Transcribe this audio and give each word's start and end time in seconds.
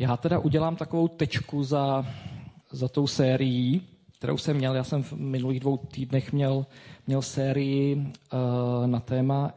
Já 0.00 0.16
teda 0.16 0.38
udělám 0.38 0.76
takovou 0.76 1.08
tečku 1.08 1.64
za, 1.64 2.06
za 2.70 2.88
tou 2.88 3.06
sérií, 3.06 3.82
kterou 4.18 4.38
jsem 4.38 4.56
měl. 4.56 4.74
Já 4.74 4.84
jsem 4.84 5.02
v 5.02 5.12
minulých 5.12 5.60
dvou 5.60 5.76
týdnech 5.76 6.32
měl, 6.32 6.66
měl 7.06 7.22
sérii 7.22 7.96
uh, 7.96 8.86
na 8.86 9.00
téma 9.00 9.52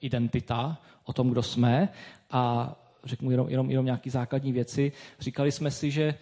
identita, 0.00 0.78
o 1.04 1.12
tom, 1.12 1.30
kdo 1.30 1.42
jsme 1.42 1.88
a 2.30 2.74
řeknu 3.04 3.30
jenom, 3.30 3.48
jenom, 3.48 3.70
jenom 3.70 3.84
nějaké 3.84 4.10
základní 4.10 4.52
věci. 4.52 4.92
Říkali 5.20 5.52
jsme 5.52 5.70
si, 5.70 5.90
že 5.90 6.14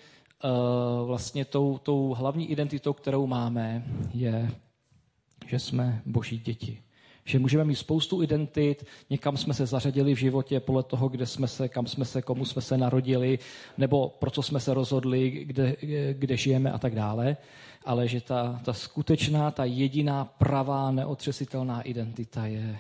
uh, 0.44 1.06
vlastně 1.06 1.44
tou, 1.44 1.78
tou 1.78 2.14
hlavní 2.14 2.50
identitou, 2.50 2.92
kterou 2.92 3.26
máme, 3.26 3.84
je, 4.14 4.50
že 5.46 5.58
jsme 5.58 6.02
boží 6.06 6.38
děti. 6.38 6.82
Že 7.24 7.38
můžeme 7.38 7.64
mít 7.64 7.74
spoustu 7.74 8.22
identit, 8.22 8.86
někam 9.10 9.36
jsme 9.36 9.54
se 9.54 9.66
zařadili 9.66 10.14
v 10.14 10.18
životě 10.18 10.60
podle 10.60 10.82
toho, 10.82 11.08
kde 11.08 11.26
jsme 11.26 11.48
se, 11.48 11.68
kam 11.68 11.86
jsme 11.86 12.04
se, 12.04 12.22
komu 12.22 12.44
jsme 12.44 12.62
se 12.62 12.78
narodili, 12.78 13.38
nebo 13.78 14.08
pro 14.08 14.30
co 14.30 14.42
jsme 14.42 14.60
se 14.60 14.74
rozhodli, 14.74 15.30
kde, 15.30 15.76
kde 16.12 16.36
žijeme 16.36 16.72
a 16.72 16.78
tak 16.78 16.94
dále. 16.94 17.36
Ale 17.84 18.08
že 18.08 18.20
ta, 18.20 18.60
ta 18.64 18.72
skutečná, 18.72 19.50
ta 19.50 19.64
jediná 19.64 20.24
pravá, 20.24 20.90
neotřesitelná 20.90 21.82
identita 21.82 22.46
je 22.46 22.78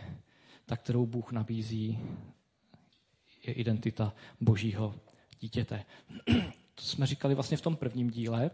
ta, 0.66 0.76
kterou 0.76 1.06
Bůh 1.06 1.32
nabízí, 1.32 1.98
je 3.46 3.52
identita 3.54 4.12
božího 4.40 4.94
dítěte. 5.40 5.84
To 6.74 6.82
jsme 6.82 7.06
říkali 7.06 7.34
vlastně 7.34 7.56
v 7.56 7.60
tom 7.60 7.76
prvním 7.76 8.10
díle. 8.10 8.50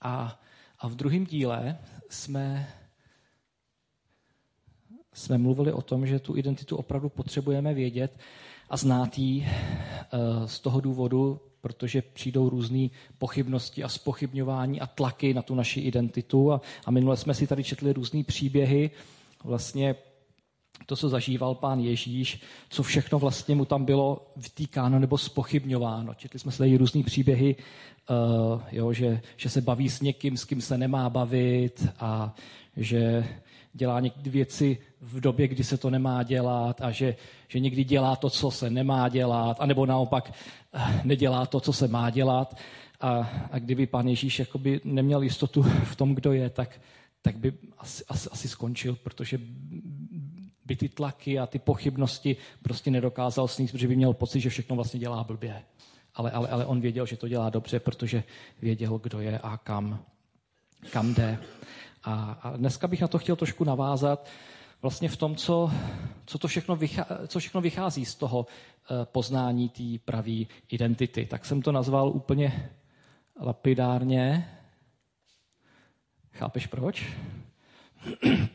A, 0.00 0.40
a 0.78 0.88
v 0.88 0.94
druhém 0.94 1.26
díle 1.26 1.78
jsme, 2.10 2.72
jsme 5.18 5.38
mluvili 5.38 5.72
o 5.72 5.82
tom, 5.82 6.06
že 6.06 6.18
tu 6.18 6.36
identitu 6.36 6.76
opravdu 6.76 7.08
potřebujeme 7.08 7.74
vědět 7.74 8.18
a 8.70 8.76
znát 8.76 9.18
ji 9.18 9.46
eh, 9.46 10.08
z 10.46 10.60
toho 10.60 10.80
důvodu, 10.80 11.40
protože 11.60 12.02
přijdou 12.02 12.48
různé 12.48 12.88
pochybnosti 13.18 13.84
a 13.84 13.88
spochybňování 13.88 14.80
a 14.80 14.86
tlaky 14.86 15.34
na 15.34 15.42
tu 15.42 15.54
naši 15.54 15.80
identitu. 15.80 16.52
A, 16.52 16.60
a 16.84 16.90
minule 16.90 17.16
jsme 17.16 17.34
si 17.34 17.46
tady 17.46 17.64
četli 17.64 17.92
různé 17.92 18.24
příběhy, 18.24 18.90
vlastně 19.44 19.94
to, 20.86 20.96
co 20.96 21.08
zažíval 21.08 21.54
pán 21.54 21.80
Ježíš, 21.80 22.40
co 22.70 22.82
všechno 22.82 23.18
vlastně 23.18 23.54
mu 23.54 23.64
tam 23.64 23.84
bylo 23.84 24.32
vytýkáno 24.36 24.98
nebo 24.98 25.18
spochybňováno. 25.18 26.14
Četli 26.14 26.38
jsme 26.38 26.52
tady 26.52 26.76
různý 26.76 27.02
příběhy, 27.02 27.56
uh, 28.10 28.62
jo, 28.72 28.92
že, 28.92 29.20
že 29.36 29.48
se 29.48 29.60
baví 29.60 29.88
s 29.88 30.00
někým, 30.00 30.36
s 30.36 30.44
kým 30.44 30.60
se 30.60 30.78
nemá 30.78 31.10
bavit 31.10 31.88
a 32.00 32.34
že 32.76 33.28
dělá 33.72 34.00
někdy 34.00 34.30
věci 34.30 34.78
v 35.00 35.20
době, 35.20 35.48
kdy 35.48 35.64
se 35.64 35.76
to 35.76 35.90
nemá 35.90 36.22
dělat 36.22 36.80
a 36.80 36.90
že, 36.90 37.16
že 37.48 37.60
někdy 37.60 37.84
dělá 37.84 38.16
to, 38.16 38.30
co 38.30 38.50
se 38.50 38.70
nemá 38.70 39.08
dělat, 39.08 39.56
anebo 39.60 39.86
naopak 39.86 40.32
uh, 40.74 41.04
nedělá 41.04 41.46
to, 41.46 41.60
co 41.60 41.72
se 41.72 41.88
má 41.88 42.10
dělat. 42.10 42.56
A, 43.00 43.30
a 43.50 43.58
kdyby 43.58 43.86
pán 43.86 44.08
Ježíš 44.08 44.38
jakoby 44.38 44.80
neměl 44.84 45.22
jistotu 45.22 45.62
v 45.62 45.96
tom, 45.96 46.14
kdo 46.14 46.32
je, 46.32 46.50
tak, 46.50 46.80
tak 47.22 47.36
by 47.36 47.52
asi, 47.78 48.04
asi, 48.08 48.28
asi 48.30 48.48
skončil, 48.48 48.96
protože 49.02 49.38
by 50.64 50.76
ty 50.76 50.88
tlaky 50.88 51.38
a 51.38 51.46
ty 51.46 51.58
pochybnosti 51.58 52.36
prostě 52.62 52.90
nedokázal 52.90 53.48
sníst, 53.48 53.72
protože 53.72 53.88
by 53.88 53.96
měl 53.96 54.14
pocit, 54.14 54.40
že 54.40 54.50
všechno 54.50 54.76
vlastně 54.76 55.00
dělá 55.00 55.24
blbě. 55.24 55.62
Ale, 56.14 56.30
ale, 56.30 56.48
ale 56.48 56.66
on 56.66 56.80
věděl, 56.80 57.06
že 57.06 57.16
to 57.16 57.28
dělá 57.28 57.50
dobře, 57.50 57.80
protože 57.80 58.24
věděl, 58.62 58.98
kdo 58.98 59.20
je 59.20 59.38
a 59.38 59.56
kam, 59.56 60.04
kam 60.90 61.14
jde. 61.14 61.38
A, 62.08 62.38
a 62.42 62.56
dneska 62.56 62.88
bych 62.88 63.00
na 63.00 63.08
to 63.08 63.18
chtěl 63.18 63.36
trošku 63.36 63.64
navázat 63.64 64.28
vlastně 64.82 65.08
v 65.08 65.16
tom, 65.16 65.36
co, 65.36 65.70
co, 66.26 66.38
to 66.38 66.48
všechno, 66.48 66.76
vychází, 66.76 67.10
co 67.26 67.38
všechno 67.38 67.60
vychází 67.60 68.04
z 68.04 68.14
toho 68.14 68.46
eh, 68.46 69.04
poznání 69.04 69.68
té 69.68 69.82
pravé 70.04 70.44
identity. 70.68 71.26
Tak 71.26 71.44
jsem 71.44 71.62
to 71.62 71.72
nazval 71.72 72.08
úplně 72.08 72.70
lapidárně. 73.40 74.48
Chápeš 76.32 76.66
proč? 76.66 77.06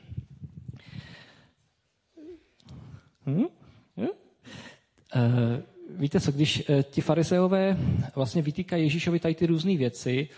Hmm? 3.26 3.46
Víte 5.90 6.20
co, 6.20 6.32
když 6.32 6.70
uh, 6.70 6.82
ti 6.82 7.02
farizeové 7.02 7.78
vlastně 8.16 8.42
vytýkají 8.42 8.84
Ježíšovi 8.84 9.20
tady 9.20 9.36
ty 9.36 9.46
různé 9.46 9.78
věci, 9.78 10.30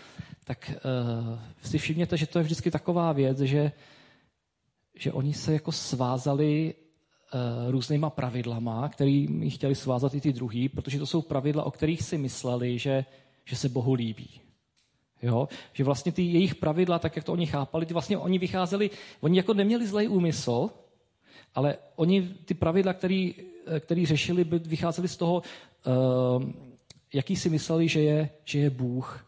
tak 0.46 0.70
uh, 0.70 1.38
si 1.62 1.78
všimněte, 1.78 2.16
že 2.16 2.26
to 2.26 2.38
je 2.38 2.42
vždycky 2.42 2.70
taková 2.70 3.12
věc, 3.12 3.38
že, 3.40 3.72
že 4.94 5.12
oni 5.12 5.34
se 5.34 5.52
jako 5.52 5.72
svázali 5.72 6.74
uh, 6.74 7.70
různýma 7.70 8.10
pravidlama, 8.10 8.88
kterými 8.88 9.50
chtěli 9.50 9.74
svázat 9.74 10.14
i 10.14 10.20
ty 10.20 10.32
druhý, 10.32 10.68
protože 10.68 10.98
to 10.98 11.06
jsou 11.06 11.22
pravidla, 11.22 11.64
o 11.64 11.70
kterých 11.70 12.02
si 12.02 12.18
mysleli, 12.18 12.78
že, 12.78 13.04
že 13.44 13.56
se 13.56 13.68
Bohu 13.68 13.94
líbí. 13.94 14.40
Jo? 15.22 15.48
Že 15.72 15.84
vlastně 15.84 16.12
ty 16.12 16.22
jejich 16.22 16.54
pravidla, 16.54 16.98
tak 16.98 17.16
jak 17.16 17.24
to 17.24 17.32
oni 17.32 17.46
chápali, 17.46 17.86
ty 17.86 17.92
vlastně 17.92 18.18
oni 18.18 18.38
vycházeli, 18.38 18.90
oni 19.20 19.36
jako 19.36 19.54
neměli 19.54 19.86
zlej 19.86 20.08
úmysl, 20.08 20.70
ale 21.54 21.78
oni 21.96 22.22
ty 22.44 22.54
pravidla, 22.54 22.92
který, 22.92 23.34
který 23.80 24.06
řešili, 24.06 24.44
vycházeli 24.44 25.08
z 25.08 25.16
toho, 25.16 25.42
uh, 25.86 26.42
jaký 27.14 27.36
si 27.36 27.50
mysleli, 27.50 27.88
že 27.88 28.00
je, 28.00 28.30
že 28.44 28.58
je 28.58 28.70
Bůh. 28.70 29.26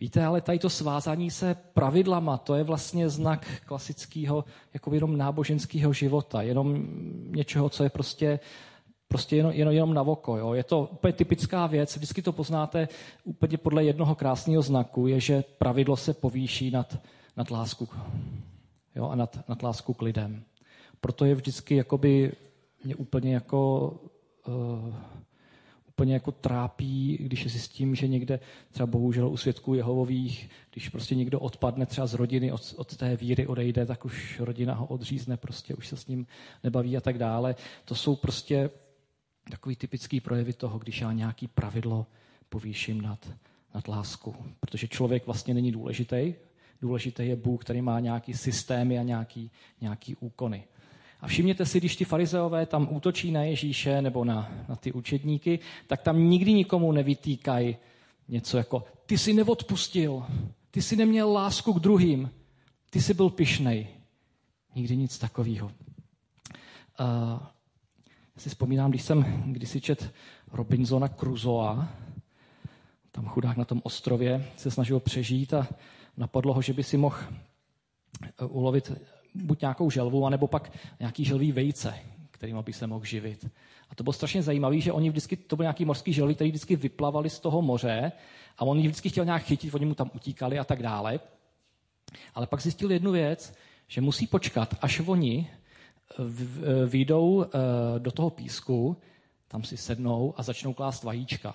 Víte, 0.00 0.24
ale 0.24 0.40
tady 0.40 0.58
to 0.58 0.70
svázání 0.70 1.30
se 1.30 1.56
pravidlama, 1.74 2.38
to 2.38 2.54
je 2.54 2.64
vlastně 2.64 3.08
znak 3.08 3.46
klasického, 3.66 4.44
jako 4.74 4.94
jenom 4.94 5.16
náboženského 5.16 5.92
života, 5.92 6.42
jenom 6.42 6.86
něčeho, 7.36 7.68
co 7.68 7.82
je 7.82 7.90
prostě, 7.90 8.40
prostě 9.08 9.36
jenom, 9.36 9.52
jenom, 9.52 9.74
jenom 9.74 9.94
na 9.94 10.02
oko. 10.02 10.36
Jo. 10.36 10.52
Je 10.52 10.64
to 10.64 10.88
úplně 10.92 11.12
typická 11.12 11.66
věc, 11.66 11.96
vždycky 11.96 12.22
to 12.22 12.32
poznáte 12.32 12.88
úplně 13.24 13.58
podle 13.58 13.84
jednoho 13.84 14.14
krásného 14.14 14.62
znaku, 14.62 15.06
je, 15.06 15.20
že 15.20 15.44
pravidlo 15.58 15.96
se 15.96 16.14
povýší 16.14 16.70
nad, 16.70 16.98
nad 17.36 17.50
lásku 17.50 17.88
jo, 18.94 19.08
a 19.08 19.14
nad, 19.14 19.48
nad 19.48 19.62
lásku 19.62 19.94
k 19.94 20.02
lidem 20.02 20.44
proto 21.00 21.24
je 21.24 21.34
vždycky 21.34 21.76
jakoby 21.76 22.32
mě 22.84 22.96
úplně 22.96 23.34
jako 23.34 23.90
uh, 24.46 24.94
úplně 26.00 26.14
jako 26.14 26.32
trápí, 26.32 27.18
když 27.20 27.52
si 27.52 27.58
s 27.58 27.68
tím, 27.68 27.94
že 27.94 28.08
někde 28.08 28.40
třeba 28.70 28.86
bohužel 28.86 29.28
u 29.28 29.36
svědků 29.36 29.74
Jehovových, 29.74 30.50
když 30.72 30.88
prostě 30.88 31.14
někdo 31.14 31.40
odpadne 31.40 31.86
třeba 31.86 32.06
z 32.06 32.14
rodiny, 32.14 32.52
od, 32.52 32.74
od 32.76 32.96
té 32.96 33.16
víry 33.16 33.46
odejde, 33.46 33.86
tak 33.86 34.04
už 34.04 34.40
rodina 34.40 34.74
ho 34.74 34.86
odřízne, 34.86 35.36
prostě 35.36 35.74
už 35.74 35.88
se 35.88 35.96
s 35.96 36.06
ním 36.06 36.26
nebaví 36.64 36.96
a 36.96 37.00
tak 37.00 37.18
dále. 37.18 37.54
To 37.84 37.94
jsou 37.94 38.16
prostě 38.16 38.70
takový 39.50 39.76
typický 39.76 40.20
projevy 40.20 40.52
toho, 40.52 40.78
když 40.78 41.00
já 41.00 41.12
nějaký 41.12 41.48
pravidlo 41.48 42.06
povýším 42.48 43.00
nad, 43.00 43.28
nad 43.74 43.88
lásku. 43.88 44.36
Protože 44.60 44.88
člověk 44.88 45.26
vlastně 45.26 45.54
není 45.54 45.72
důležitý, 45.72 46.34
důležitý 46.80 47.26
je 47.26 47.36
Bůh, 47.36 47.64
který 47.64 47.82
má 47.82 48.00
nějaký 48.00 48.34
systémy 48.34 48.98
a 48.98 49.02
nějaký, 49.02 49.50
nějaký 49.80 50.16
úkony. 50.16 50.64
A 51.22 51.26
všimněte 51.26 51.66
si, 51.66 51.78
když 51.78 51.96
ti 51.96 52.04
farizeové 52.04 52.66
tam 52.66 52.88
útočí 52.90 53.30
na 53.30 53.42
Ježíše 53.42 54.02
nebo 54.02 54.24
na, 54.24 54.52
na 54.68 54.76
ty 54.76 54.92
učedníky, 54.92 55.58
tak 55.86 56.02
tam 56.02 56.28
nikdy 56.28 56.52
nikomu 56.52 56.92
nevytýkají 56.92 57.76
něco 58.28 58.56
jako 58.56 58.84
ty 59.06 59.18
jsi 59.18 59.32
neodpustil, 59.32 60.26
ty 60.70 60.82
jsi 60.82 60.96
neměl 60.96 61.32
lásku 61.32 61.72
k 61.72 61.80
druhým, 61.80 62.30
ty 62.90 63.00
jsi 63.00 63.14
byl 63.14 63.30
pišnej. 63.30 63.86
Nikdy 64.74 64.96
nic 64.96 65.18
takového. 65.18 65.66
Uh, 65.66 67.40
já 68.36 68.42
si 68.42 68.48
vzpomínám, 68.48 68.90
když 68.90 69.02
jsem 69.02 69.42
kdysi 69.52 69.80
čet 69.80 70.12
Robinsona 70.52 71.08
Crusoa, 71.08 71.88
tam 73.12 73.26
chudák 73.26 73.56
na 73.56 73.64
tom 73.64 73.80
ostrově 73.84 74.46
se 74.56 74.70
snažil 74.70 75.00
přežít 75.00 75.54
a 75.54 75.68
napadlo 76.16 76.54
ho, 76.54 76.62
že 76.62 76.72
by 76.72 76.82
si 76.82 76.96
mohl 76.96 77.16
ulovit 78.48 78.92
buď 79.34 79.60
nějakou 79.60 79.90
želvu, 79.90 80.26
anebo 80.26 80.46
pak 80.46 80.72
nějaký 81.00 81.24
želvý 81.24 81.52
vejce, 81.52 81.94
kterým 82.30 82.62
by 82.62 82.72
se 82.72 82.86
mohl 82.86 83.04
živit. 83.04 83.50
A 83.90 83.94
to 83.94 84.02
bylo 84.02 84.12
strašně 84.12 84.42
zajímavé, 84.42 84.80
že 84.80 84.92
oni 84.92 85.10
vždycky, 85.10 85.36
to 85.36 85.56
byly 85.56 85.64
nějaký 85.64 85.84
morský 85.84 86.12
želvy, 86.12 86.34
které 86.34 86.50
vždycky 86.50 86.76
vyplavali 86.76 87.30
z 87.30 87.38
toho 87.38 87.62
moře 87.62 88.12
a 88.58 88.64
on 88.64 88.78
vždycky 88.78 89.08
chtěl 89.08 89.24
nějak 89.24 89.42
chytit, 89.42 89.74
oni 89.74 89.86
mu 89.86 89.94
tam 89.94 90.10
utíkali 90.14 90.58
a 90.58 90.64
tak 90.64 90.82
dále. 90.82 91.20
Ale 92.34 92.46
pak 92.46 92.62
zjistil 92.62 92.92
jednu 92.92 93.12
věc, 93.12 93.54
že 93.88 94.00
musí 94.00 94.26
počkat, 94.26 94.74
až 94.80 95.00
oni 95.00 95.50
vyjdou 96.86 97.44
eh, 97.44 97.48
do 97.98 98.10
toho 98.10 98.30
písku, 98.30 98.96
tam 99.48 99.64
si 99.64 99.76
sednou 99.76 100.34
a 100.36 100.42
začnou 100.42 100.72
klást 100.72 101.04
vajíčka. 101.04 101.54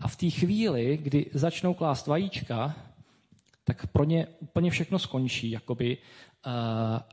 A 0.00 0.08
v 0.08 0.16
té 0.16 0.30
chvíli, 0.30 0.96
kdy 1.02 1.26
začnou 1.32 1.74
klást 1.74 2.06
vajíčka, 2.06 2.74
tak 3.74 3.86
pro 3.86 4.04
ně 4.04 4.26
úplně 4.40 4.70
všechno 4.70 4.98
skončí, 4.98 5.50
jakoby, 5.50 5.98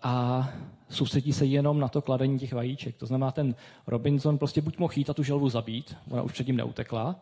a 0.03 0.49
soustředí 0.89 1.33
se 1.33 1.45
jenom 1.45 1.79
na 1.79 1.87
to 1.87 2.01
kladení 2.01 2.39
těch 2.39 2.53
vajíček. 2.53 2.97
To 2.97 3.05
znamená, 3.05 3.31
ten 3.31 3.55
Robinson 3.87 4.37
prostě 4.37 4.61
buď 4.61 4.77
mohl 4.77 4.93
jít 4.95 5.09
a 5.09 5.13
tu 5.13 5.23
želvu 5.23 5.49
zabít, 5.49 5.95
ona 6.11 6.21
už 6.21 6.31
předtím 6.31 6.57
neutekla, 6.57 7.15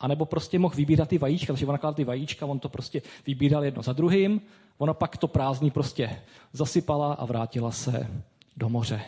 anebo 0.00 0.24
prostě 0.24 0.58
mohl 0.58 0.74
vybírat 0.74 1.08
ty 1.08 1.18
vajíčka, 1.18 1.52
takže 1.52 1.66
ona 1.66 1.78
kládla 1.78 1.96
ty 1.96 2.04
vajíčka, 2.04 2.46
on 2.46 2.58
to 2.58 2.68
prostě 2.68 3.02
vybíral 3.26 3.64
jedno 3.64 3.82
za 3.82 3.92
druhým, 3.92 4.40
ona 4.78 4.94
pak 4.94 5.16
to 5.16 5.28
prázdný 5.28 5.70
prostě 5.70 6.22
zasypala 6.52 7.14
a 7.14 7.24
vrátila 7.24 7.70
se 7.70 8.06
do 8.56 8.68
moře. 8.68 9.00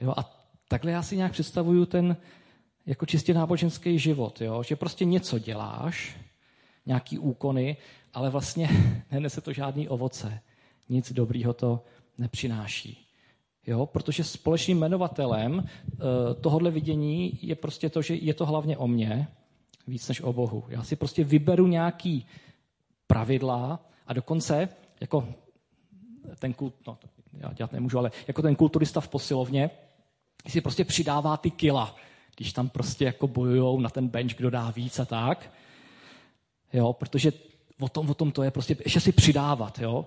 Jo, 0.00 0.14
a 0.16 0.30
takhle 0.68 0.90
já 0.90 1.02
si 1.02 1.16
nějak 1.16 1.32
představuju 1.32 1.86
ten, 1.86 2.16
jako 2.86 3.06
čistě 3.06 3.34
náboženský 3.34 3.98
život, 3.98 4.40
jo? 4.40 4.62
že 4.62 4.76
prostě 4.76 5.04
něco 5.04 5.38
děláš, 5.38 6.16
nějaký 6.88 7.18
úkony, 7.18 7.76
ale 8.18 8.30
vlastně 8.30 8.68
nenese 9.10 9.40
to 9.40 9.52
žádný 9.52 9.88
ovoce. 9.88 10.40
Nic 10.88 11.12
dobrýho 11.12 11.52
to 11.52 11.84
nepřináší. 12.18 13.06
Jo? 13.66 13.86
Protože 13.86 14.24
společným 14.24 14.78
jmenovatelem 14.78 15.54
uh, 15.54 15.64
tohohle 16.40 16.70
vidění 16.70 17.38
je 17.42 17.54
prostě 17.54 17.90
to, 17.90 18.02
že 18.02 18.14
je 18.14 18.34
to 18.34 18.46
hlavně 18.46 18.76
o 18.76 18.86
mně, 18.88 19.28
víc 19.86 20.08
než 20.08 20.20
o 20.20 20.32
Bohu. 20.32 20.64
Já 20.68 20.82
si 20.82 20.96
prostě 20.96 21.24
vyberu 21.24 21.66
nějaký 21.66 22.26
pravidla 23.06 23.80
a 24.06 24.12
dokonce 24.12 24.68
jako 25.00 25.28
ten 26.38 26.54
kult, 26.54 26.74
no, 26.86 26.98
já 27.32 27.52
dělat 27.52 27.72
nemůžu, 27.72 27.98
ale 27.98 28.10
jako 28.28 28.42
ten 28.42 28.56
kulturista 28.56 29.00
v 29.00 29.08
posilovně 29.08 29.70
si 30.46 30.60
prostě 30.60 30.84
přidává 30.84 31.36
ty 31.36 31.50
kila, 31.50 31.96
když 32.36 32.52
tam 32.52 32.68
prostě 32.68 33.04
jako 33.04 33.26
bojujou 33.26 33.80
na 33.80 33.90
ten 33.90 34.08
bench, 34.08 34.34
kdo 34.36 34.50
dá 34.50 34.70
víc 34.70 34.98
a 34.98 35.04
tak. 35.04 35.50
Jo, 36.72 36.92
protože 36.92 37.32
o 37.80 37.88
tom, 37.88 38.10
o 38.10 38.14
tom 38.14 38.32
to 38.32 38.42
je 38.42 38.50
prostě 38.50 38.76
ještě 38.84 39.00
si 39.00 39.12
přidávat. 39.12 39.78
Jo. 39.78 40.06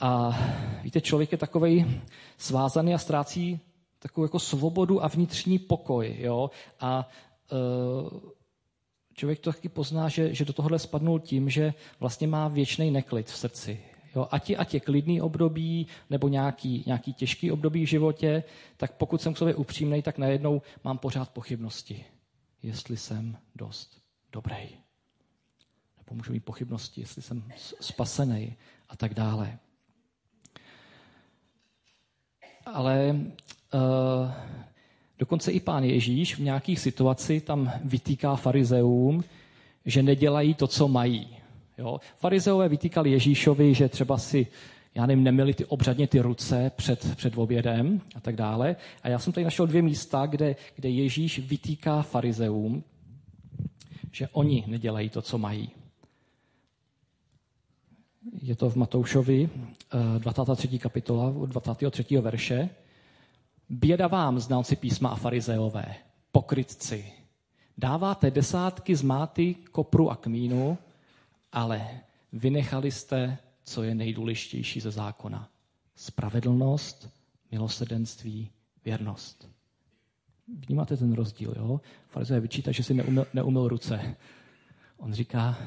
A 0.00 0.38
víte, 0.82 1.00
člověk 1.00 1.32
je 1.32 1.38
takový 1.38 2.00
svázaný 2.38 2.94
a 2.94 2.98
ztrácí 2.98 3.60
takovou 3.98 4.24
jako 4.24 4.38
svobodu 4.38 5.04
a 5.04 5.08
vnitřní 5.08 5.58
pokoj. 5.58 6.16
Jo. 6.18 6.50
A 6.80 7.08
uh, 7.52 8.20
člověk 9.14 9.40
to 9.40 9.52
taky 9.52 9.68
pozná, 9.68 10.08
že, 10.08 10.34
že 10.34 10.44
do 10.44 10.52
tohohle 10.52 10.78
spadnul 10.78 11.20
tím, 11.20 11.50
že 11.50 11.74
vlastně 12.00 12.26
má 12.26 12.48
věčný 12.48 12.90
neklid 12.90 13.26
v 13.26 13.36
srdci. 13.36 13.80
Jo, 14.16 14.28
ať, 14.30 14.50
je, 14.50 14.56
ať 14.56 14.74
je 14.74 14.80
klidný 14.80 15.20
období 15.20 15.86
nebo 16.10 16.28
nějaký, 16.28 16.84
nějaký 16.86 17.14
těžký 17.14 17.52
období 17.52 17.86
v 17.86 17.88
životě, 17.88 18.44
tak 18.76 18.92
pokud 18.92 19.22
jsem 19.22 19.34
k 19.34 19.38
sobě 19.38 19.54
upřímný, 19.54 20.02
tak 20.02 20.18
najednou 20.18 20.62
mám 20.84 20.98
pořád 20.98 21.30
pochybnosti, 21.30 22.04
jestli 22.62 22.96
jsem 22.96 23.36
dost 23.56 24.02
dobrý. 24.32 24.68
Můžu 26.12 26.32
mít 26.32 26.44
pochybnosti, 26.44 27.00
jestli 27.00 27.22
jsem 27.22 27.42
spasený 27.80 28.56
a 28.88 28.96
tak 28.96 29.14
dále. 29.14 29.58
Ale 32.66 33.16
uh, 33.74 34.30
dokonce 35.18 35.52
i 35.52 35.60
pán 35.60 35.84
Ježíš 35.84 36.36
v 36.36 36.38
nějakých 36.38 36.80
situaci 36.80 37.40
tam 37.40 37.72
vytýká 37.84 38.36
farizeům, 38.36 39.24
že 39.84 40.02
nedělají 40.02 40.54
to, 40.54 40.66
co 40.66 40.88
mají. 40.88 41.36
Jo? 41.78 42.00
Farizeové 42.16 42.68
vytýkali 42.68 43.10
Ježíšovi, 43.10 43.74
že 43.74 43.88
třeba 43.88 44.18
si 44.18 44.46
já 44.94 45.06
nevím, 45.06 45.24
neměli 45.24 45.54
ty 45.54 45.64
obřadně 45.64 46.06
ty 46.06 46.20
ruce 46.20 46.72
před, 46.76 47.16
před 47.16 47.38
obědem 47.38 48.00
a 48.14 48.20
tak 48.20 48.36
dále. 48.36 48.76
A 49.02 49.08
já 49.08 49.18
jsem 49.18 49.32
tady 49.32 49.44
našel 49.44 49.66
dvě 49.66 49.82
místa, 49.82 50.26
kde, 50.26 50.56
kde 50.76 50.88
Ježíš 50.88 51.38
vytýká 51.38 52.02
farizeům, 52.02 52.84
že 54.12 54.28
oni 54.32 54.64
nedělají 54.66 55.08
to, 55.08 55.22
co 55.22 55.38
mají. 55.38 55.70
Je 58.42 58.56
to 58.56 58.70
v 58.70 58.76
Matoušovi, 58.76 59.50
23. 60.18 60.68
Eh, 60.74 60.78
kapitola, 60.78 61.46
23. 61.46 62.20
verše. 62.20 62.70
Běda 63.68 64.06
vám, 64.06 64.40
znalci 64.40 64.76
písma 64.76 65.08
a 65.08 65.14
farizeové, 65.14 65.94
pokrytci. 66.32 67.12
Dáváte 67.78 68.30
desátky 68.30 68.96
z 68.96 69.02
máty, 69.02 69.54
kopru 69.54 70.10
a 70.10 70.16
kmínu, 70.16 70.78
ale 71.52 72.00
vynechali 72.32 72.90
jste, 72.90 73.38
co 73.64 73.82
je 73.82 73.94
nejdůležitější 73.94 74.80
ze 74.80 74.90
zákona. 74.90 75.48
Spravedlnost, 75.96 77.08
milosedenství, 77.50 78.50
věrnost. 78.84 79.48
Vnímáte 80.66 80.96
ten 80.96 81.12
rozdíl, 81.12 81.54
jo? 81.56 81.80
Farizej 82.08 82.40
vyčítá, 82.40 82.72
že 82.72 82.82
si 82.82 82.94
neumil, 82.94 83.26
neumil 83.34 83.68
ruce. 83.68 84.16
On 84.98 85.12
říká, 85.12 85.58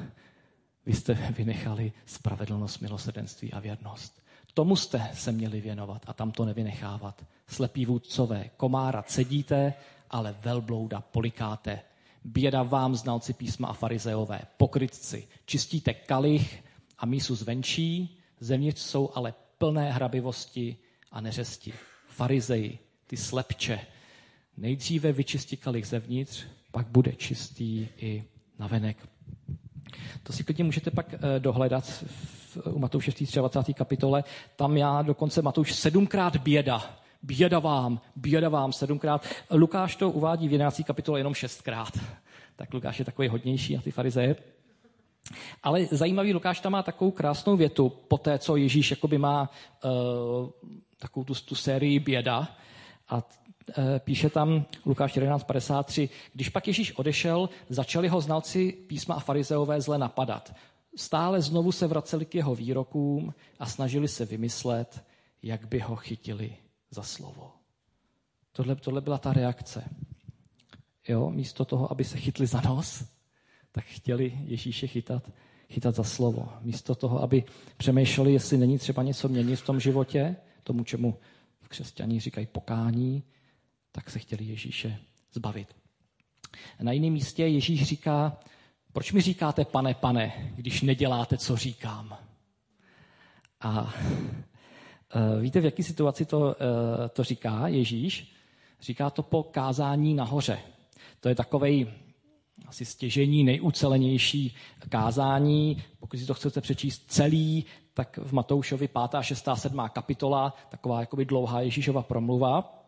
vy 0.86 0.92
jste 0.94 1.14
vynechali 1.14 1.92
spravedlnost, 2.06 2.80
milosedenství 2.80 3.52
a 3.52 3.60
věrnost. 3.60 4.22
Tomu 4.54 4.76
jste 4.76 5.10
se 5.14 5.32
měli 5.32 5.60
věnovat 5.60 6.02
a 6.06 6.12
tam 6.12 6.30
to 6.30 6.44
nevynechávat. 6.44 7.24
Slepí 7.46 7.86
vůdcové, 7.86 8.50
komára 8.56 9.02
cedíte, 9.02 9.74
ale 10.10 10.36
velblouda 10.40 11.00
polikáte. 11.00 11.80
Běda 12.24 12.62
vám, 12.62 12.94
znalci 12.94 13.32
písma 13.32 13.68
a 13.68 13.72
farizeové, 13.72 14.40
pokrytci, 14.56 15.28
čistíte 15.46 15.94
kalich 15.94 16.64
a 16.98 17.06
mísu 17.06 17.34
zvenčí, 17.34 18.18
zevnitř 18.40 18.80
jsou 18.80 19.10
ale 19.14 19.34
plné 19.58 19.92
hrabivosti 19.92 20.76
a 21.10 21.20
neřesti. 21.20 21.72
Farizeji, 22.08 22.78
ty 23.06 23.16
slepče, 23.16 23.80
nejdříve 24.56 25.12
vyčistí 25.12 25.56
kalich 25.56 25.86
zevnitř, 25.86 26.44
pak 26.70 26.86
bude 26.86 27.12
čistý 27.12 27.88
i 27.98 28.24
navenek. 28.58 29.15
To 30.22 30.32
si 30.32 30.44
klidně 30.44 30.64
můžete 30.64 30.90
pak 30.90 31.14
eh, 31.14 31.40
dohledat 31.40 32.04
u 32.64 32.78
Matouše 32.78 33.10
v 33.10 33.14
23. 33.14 33.74
kapitole. 33.74 34.24
Tam 34.56 34.76
já 34.76 35.02
dokonce 35.02 35.42
Matouš 35.42 35.74
sedmkrát 35.74 36.36
běda 36.36 36.82
Běda 37.22 37.58
vám, 37.58 38.00
běda 38.16 38.48
vám 38.48 38.72
sedmkrát. 38.72 39.26
Lukáš 39.50 39.96
to 39.96 40.10
uvádí 40.10 40.48
v 40.48 40.52
11. 40.52 40.82
kapitole 40.86 41.20
jenom 41.20 41.34
šestkrát. 41.34 41.98
Tak 42.56 42.74
Lukáš 42.74 42.98
je 42.98 43.04
takový 43.04 43.28
hodnější 43.28 43.76
a 43.76 43.80
ty 43.80 43.90
farizeje. 43.90 44.36
Ale 45.62 45.86
zajímavý 45.86 46.32
Lukáš 46.32 46.60
tam 46.60 46.72
má 46.72 46.82
takovou 46.82 47.10
krásnou 47.10 47.56
větu, 47.56 47.88
po 47.88 48.18
té, 48.18 48.38
co 48.38 48.56
Ježíš 48.56 48.90
jakoby 48.90 49.18
má 49.18 49.50
uh, 49.84 49.90
takovou 50.98 51.24
tu, 51.24 51.34
tu 51.34 51.54
sérii 51.54 51.98
běda. 51.98 52.48
A 53.08 53.22
píše 53.98 54.30
tam 54.30 54.64
Lukáš 54.86 55.16
11.53, 55.16 56.08
když 56.32 56.48
pak 56.48 56.66
Ježíš 56.66 56.92
odešel, 56.92 57.48
začali 57.68 58.08
ho 58.08 58.20
znalci 58.20 58.72
písma 58.72 59.14
a 59.14 59.20
farizeové 59.20 59.80
zle 59.80 59.98
napadat. 59.98 60.54
Stále 60.96 61.42
znovu 61.42 61.72
se 61.72 61.86
vraceli 61.86 62.24
k 62.26 62.34
jeho 62.34 62.54
výrokům 62.54 63.34
a 63.58 63.66
snažili 63.66 64.08
se 64.08 64.24
vymyslet, 64.24 65.04
jak 65.42 65.68
by 65.68 65.78
ho 65.78 65.96
chytili 65.96 66.56
za 66.90 67.02
slovo. 67.02 67.52
Tohle, 68.52 68.76
tohle 68.76 69.00
byla 69.00 69.18
ta 69.18 69.32
reakce. 69.32 69.84
Jo, 71.08 71.30
místo 71.30 71.64
toho, 71.64 71.92
aby 71.92 72.04
se 72.04 72.16
chytli 72.16 72.46
za 72.46 72.60
nos, 72.60 73.04
tak 73.72 73.84
chtěli 73.84 74.38
Ježíše 74.44 74.86
chytat, 74.86 75.30
chytat 75.70 75.94
za 75.94 76.04
slovo. 76.04 76.48
Místo 76.60 76.94
toho, 76.94 77.22
aby 77.22 77.44
přemýšleli, 77.76 78.32
jestli 78.32 78.58
není 78.58 78.78
třeba 78.78 79.02
něco 79.02 79.28
měnit 79.28 79.56
v 79.56 79.66
tom 79.66 79.80
životě, 79.80 80.36
tomu, 80.62 80.84
čemu 80.84 81.18
v 81.60 81.68
křesťaní 81.68 82.20
říkají 82.20 82.46
pokání, 82.46 83.22
tak 83.96 84.10
se 84.10 84.18
chtěli 84.18 84.44
Ježíše 84.44 84.98
zbavit. 85.32 85.76
Na 86.80 86.92
jiném 86.92 87.12
místě 87.12 87.46
Ježíš 87.46 87.82
říká, 87.82 88.36
proč 88.92 89.12
mi 89.12 89.20
říkáte 89.20 89.64
pane, 89.64 89.94
pane, 89.94 90.52
když 90.56 90.82
neděláte, 90.82 91.38
co 91.38 91.56
říkám? 91.56 92.18
A 93.60 93.94
Eh, 95.14 95.40
víte, 95.40 95.60
v 95.60 95.64
jaké 95.64 95.82
situaci 95.82 96.24
to, 96.24 96.56
eh, 96.60 97.08
to 97.08 97.24
říká 97.24 97.68
Ježíš? 97.68 98.32
Říká 98.80 99.10
to 99.10 99.22
po 99.22 99.42
kázání 99.42 100.14
nahoře. 100.14 100.58
To 101.20 101.28
je 101.28 101.34
takovej 101.34 101.86
asi 102.66 102.84
stěžení, 102.84 103.44
nejucelenější 103.44 104.54
kázání. 104.88 105.82
Pokud 106.00 106.16
si 106.16 106.26
to 106.26 106.34
chcete 106.34 106.60
přečíst 106.60 107.02
celý, 107.08 107.64
tak 107.94 108.18
v 108.22 108.32
Matoušovi 108.32 108.88
5., 108.88 109.22
6., 109.22 109.48
7. 109.54 109.88
kapitola, 109.88 110.54
taková 110.68 111.00
jakoby 111.00 111.24
dlouhá 111.24 111.60
Ježíšova 111.60 112.02
promluva. 112.02 112.82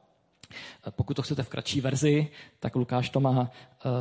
Eh, 0.51 0.91
pokud 0.91 1.15
to 1.15 1.23
chcete 1.23 1.43
v 1.43 1.49
kratší 1.49 1.81
verzi, 1.81 2.29
tak 2.61 2.77
Lukáš 2.77 3.11
to 3.11 3.21
má 3.21 3.51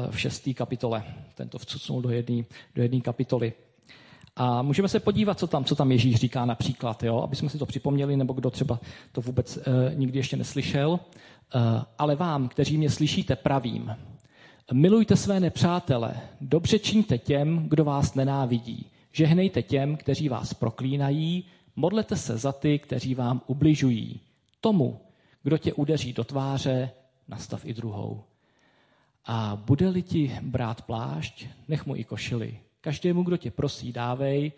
v 0.09 0.19
6. 0.19 0.53
kapitole. 0.53 1.03
Tento 1.35 1.57
vcucnul 1.57 2.01
do 2.01 2.09
jedné 2.09 2.43
do 2.75 2.81
jedné 2.81 3.01
kapitoly. 3.01 3.53
A 4.39 4.61
můžeme 4.61 4.87
se 4.87 4.99
podívat, 4.99 5.39
co 5.39 5.47
tam, 5.47 5.63
co 5.63 5.75
tam 5.75 5.91
Ježíš 5.91 6.15
říká 6.15 6.45
například, 6.45 7.03
jo? 7.03 7.21
aby 7.21 7.35
jsme 7.35 7.49
si 7.49 7.57
to 7.57 7.65
připomněli, 7.65 8.17
nebo 8.17 8.33
kdo 8.33 8.49
třeba 8.49 8.79
to 9.11 9.21
vůbec 9.21 9.57
e, 9.57 9.61
nikdy 9.95 10.19
ještě 10.19 10.37
neslyšel. 10.37 10.99
E, 10.99 11.59
ale 11.97 12.15
vám, 12.15 12.47
kteří 12.47 12.77
mě 12.77 12.89
slyšíte, 12.89 13.35
pravím. 13.35 13.95
Milujte 14.73 15.15
své 15.15 15.39
nepřátele, 15.39 16.13
dobře 16.41 16.79
čiňte 16.79 17.17
těm, 17.17 17.69
kdo 17.69 17.83
vás 17.85 18.15
nenávidí. 18.15 18.85
Žehnejte 19.11 19.61
těm, 19.61 19.97
kteří 19.97 20.29
vás 20.29 20.53
proklínají, 20.53 21.45
modlete 21.75 22.15
se 22.15 22.37
za 22.37 22.51
ty, 22.51 22.79
kteří 22.79 23.15
vám 23.15 23.41
ubližují. 23.47 24.19
Tomu, 24.61 24.99
kdo 25.47 25.57
tě 25.57 25.73
udeří 25.73 26.13
do 26.13 26.23
tváře, 26.23 26.89
nastav 27.27 27.65
i 27.65 27.73
druhou. 27.73 28.23
A 29.25 29.55
bude-li 29.55 30.01
ti 30.01 30.39
brát 30.41 30.81
plášť, 30.81 31.45
nech 31.67 31.85
mu 31.85 31.95
i 31.95 32.03
košili. 32.03 32.59
Každému, 32.81 33.23
kdo 33.23 33.37
tě 33.37 33.51
prosí, 33.51 33.91
dávej 33.91 34.51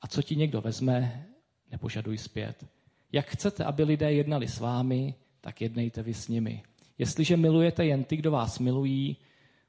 a 0.00 0.06
co 0.06 0.22
ti 0.22 0.36
někdo 0.36 0.60
vezme, 0.60 1.26
nepožaduj 1.70 2.18
zpět. 2.18 2.66
Jak 3.12 3.26
chcete, 3.26 3.64
aby 3.64 3.84
lidé 3.84 4.12
jednali 4.12 4.48
s 4.48 4.60
vámi, 4.60 5.14
tak 5.40 5.60
jednejte 5.60 6.02
vy 6.02 6.14
s 6.14 6.28
nimi. 6.28 6.62
Jestliže 6.98 7.36
milujete 7.36 7.86
jen 7.86 8.04
ty, 8.04 8.16
kdo 8.16 8.30
vás 8.30 8.58
milují, 8.58 9.16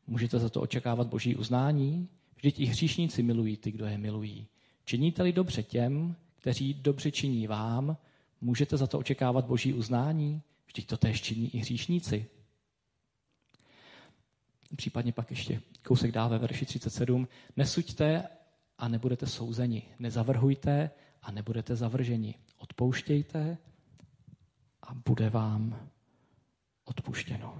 můžete 0.08 0.40
za 0.40 0.50
to 0.50 0.62
očekávat 0.62 1.08
boží 1.08 1.36
uznání? 1.36 2.08
Vždyť 2.36 2.60
i 2.60 2.66
hříšníci 2.66 3.24
milují 3.24 3.58
ty, 3.58 3.72
kdo 3.72 3.86
je 3.86 3.98
milují. 3.98 4.48
Činíte-li 4.86 5.34
dobře 5.34 5.64
těm, 5.64 6.16
kteří 6.40 6.74
dobře 6.74 7.12
činí 7.12 7.48
vám, 7.48 7.98
můžete 8.42 8.78
za 8.78 8.88
to 8.88 9.00
očekávat 9.00 9.46
boží 9.46 9.74
uznání? 9.74 10.42
Vždyť 10.68 10.88
to 10.88 10.98
též 10.98 11.22
činí 11.22 11.56
i 11.56 11.58
hříšníci. 11.58 12.30
Případně 14.76 15.14
pak 15.14 15.30
ještě 15.30 15.62
kousek 15.84 16.12
dál 16.12 16.30
ve 16.30 16.38
verši 16.38 16.66
37. 16.66 17.28
Nesuďte 17.58 18.28
a 18.78 18.88
nebudete 18.88 19.28
souzeni. 19.28 19.84
Nezavrhujte 20.00 20.92
a 21.22 21.32
nebudete 21.32 21.76
zavrženi. 21.76 22.36
Odpouštějte 22.58 23.58
a 24.82 24.94
bude 24.94 25.30
vám 25.30 25.90
odpuštěno. 26.86 27.58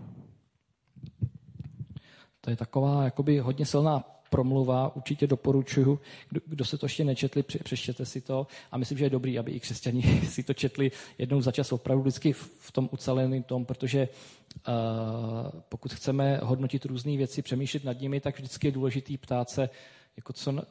To 2.42 2.50
je 2.50 2.56
taková 2.56 3.04
jakoby 3.04 3.40
hodně 3.40 3.66
silná 3.66 4.17
promluva, 4.30 4.96
určitě 4.96 5.28
doporučuju, 5.28 6.00
kdo, 6.30 6.42
kdo 6.46 6.66
se 6.66 6.78
to 6.78 6.86
ještě 6.86 7.04
nečetli, 7.04 7.44
přečtěte 7.44 8.06
si 8.06 8.22
to 8.22 8.48
a 8.72 8.78
myslím, 8.78 8.98
že 8.98 9.06
je 9.06 9.10
dobrý, 9.10 9.40
aby 9.40 9.52
i 9.52 9.60
křesťani 9.60 10.02
si 10.30 10.44
to 10.44 10.54
četli 10.54 10.92
jednou 11.18 11.42
za 11.42 11.52
čas 11.52 11.72
opravdu 11.72 12.02
vždycky 12.02 12.34
v 12.34 12.72
tom 12.72 12.90
uceleném 12.92 13.44
tom, 13.44 13.66
protože 13.66 14.08
uh, 14.08 15.60
pokud 15.70 15.94
chceme 15.94 16.40
hodnotit 16.44 16.86
různé 16.86 17.18
věci, 17.18 17.42
přemýšlet 17.42 17.84
nad 17.84 18.02
nimi, 18.02 18.20
tak 18.20 18.38
vždycky 18.38 18.68
je 18.68 18.72
důležitý 18.72 19.18
ptát 19.18 19.50
se, 19.50 19.70
jako 20.18 20.34
co, 20.34 20.62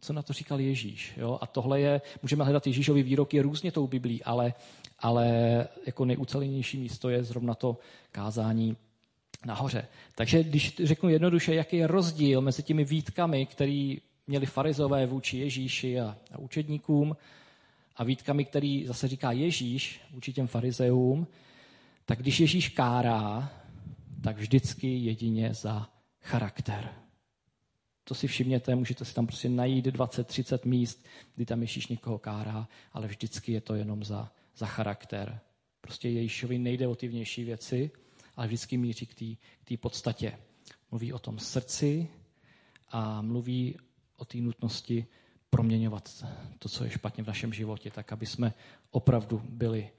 co 0.00 0.12
na 0.12 0.22
to 0.22 0.32
říkal 0.32 0.60
Ježíš. 0.60 1.12
Jo? 1.16 1.38
A 1.40 1.46
tohle 1.46 1.80
je, 1.80 2.00
můžeme 2.22 2.44
hledat 2.44 2.66
Ježíšový 2.66 3.02
výroky 3.02 3.40
různě 3.40 3.72
tou 3.72 3.86
Biblí, 3.86 4.24
ale, 4.24 4.54
ale 4.98 5.26
jako 5.86 6.04
nejucelenější 6.04 6.78
místo 6.78 7.08
je 7.08 7.24
zrovna 7.24 7.54
to 7.54 7.78
kázání 8.12 8.76
nahoře. 9.46 9.88
Takže 10.14 10.44
když 10.44 10.76
řeknu 10.84 11.08
jednoduše, 11.08 11.54
jaký 11.54 11.76
je 11.76 11.86
rozdíl 11.86 12.40
mezi 12.40 12.62
těmi 12.62 12.84
výtkami, 12.84 13.46
které 13.46 13.94
měli 14.26 14.46
farizové 14.46 15.06
vůči 15.06 15.38
Ježíši 15.38 16.00
a, 16.00 16.16
a 16.32 16.38
učedníkům, 16.38 17.16
a 17.96 18.04
výtkami, 18.04 18.44
který 18.44 18.86
zase 18.86 19.08
říká 19.08 19.32
Ježíš 19.32 20.00
vůči 20.10 20.32
těm 20.32 20.46
farizeům, 20.46 21.26
tak 22.04 22.18
když 22.18 22.40
Ježíš 22.40 22.68
kárá, 22.68 23.52
tak 24.22 24.38
vždycky 24.38 24.98
jedině 24.98 25.54
za 25.54 25.88
charakter. 26.22 26.94
To 28.04 28.14
si 28.14 28.26
všimněte, 28.26 28.74
můžete 28.74 29.04
si 29.04 29.14
tam 29.14 29.26
prostě 29.26 29.48
najít 29.48 29.86
20-30 29.86 30.58
míst, 30.64 31.04
kdy 31.34 31.46
tam 31.46 31.60
Ježíš 31.60 31.86
někoho 31.86 32.18
kárá, 32.18 32.68
ale 32.92 33.06
vždycky 33.06 33.52
je 33.52 33.60
to 33.60 33.74
jenom 33.74 34.04
za, 34.04 34.32
za 34.56 34.66
charakter. 34.66 35.40
Prostě 35.80 36.08
Ježíšovi 36.08 36.58
nejde 36.58 36.86
o 36.86 36.94
ty 36.94 37.08
vnější 37.08 37.44
věci, 37.44 37.90
ale 38.36 38.46
vždycky 38.46 38.76
míří 38.76 39.06
k 39.06 39.38
té 39.64 39.76
podstatě. 39.76 40.38
Mluví 40.90 41.12
o 41.12 41.18
tom 41.18 41.38
srdci 41.38 42.08
a 42.88 43.22
mluví 43.22 43.76
o 44.16 44.24
té 44.24 44.38
nutnosti 44.38 45.06
proměňovat 45.50 46.24
to, 46.58 46.68
co 46.68 46.84
je 46.84 46.90
špatně 46.90 47.24
v 47.24 47.26
našem 47.26 47.52
životě, 47.52 47.90
tak 47.90 48.12
aby 48.12 48.26
jsme 48.26 48.54
opravdu 48.90 49.42
byli 49.48 49.90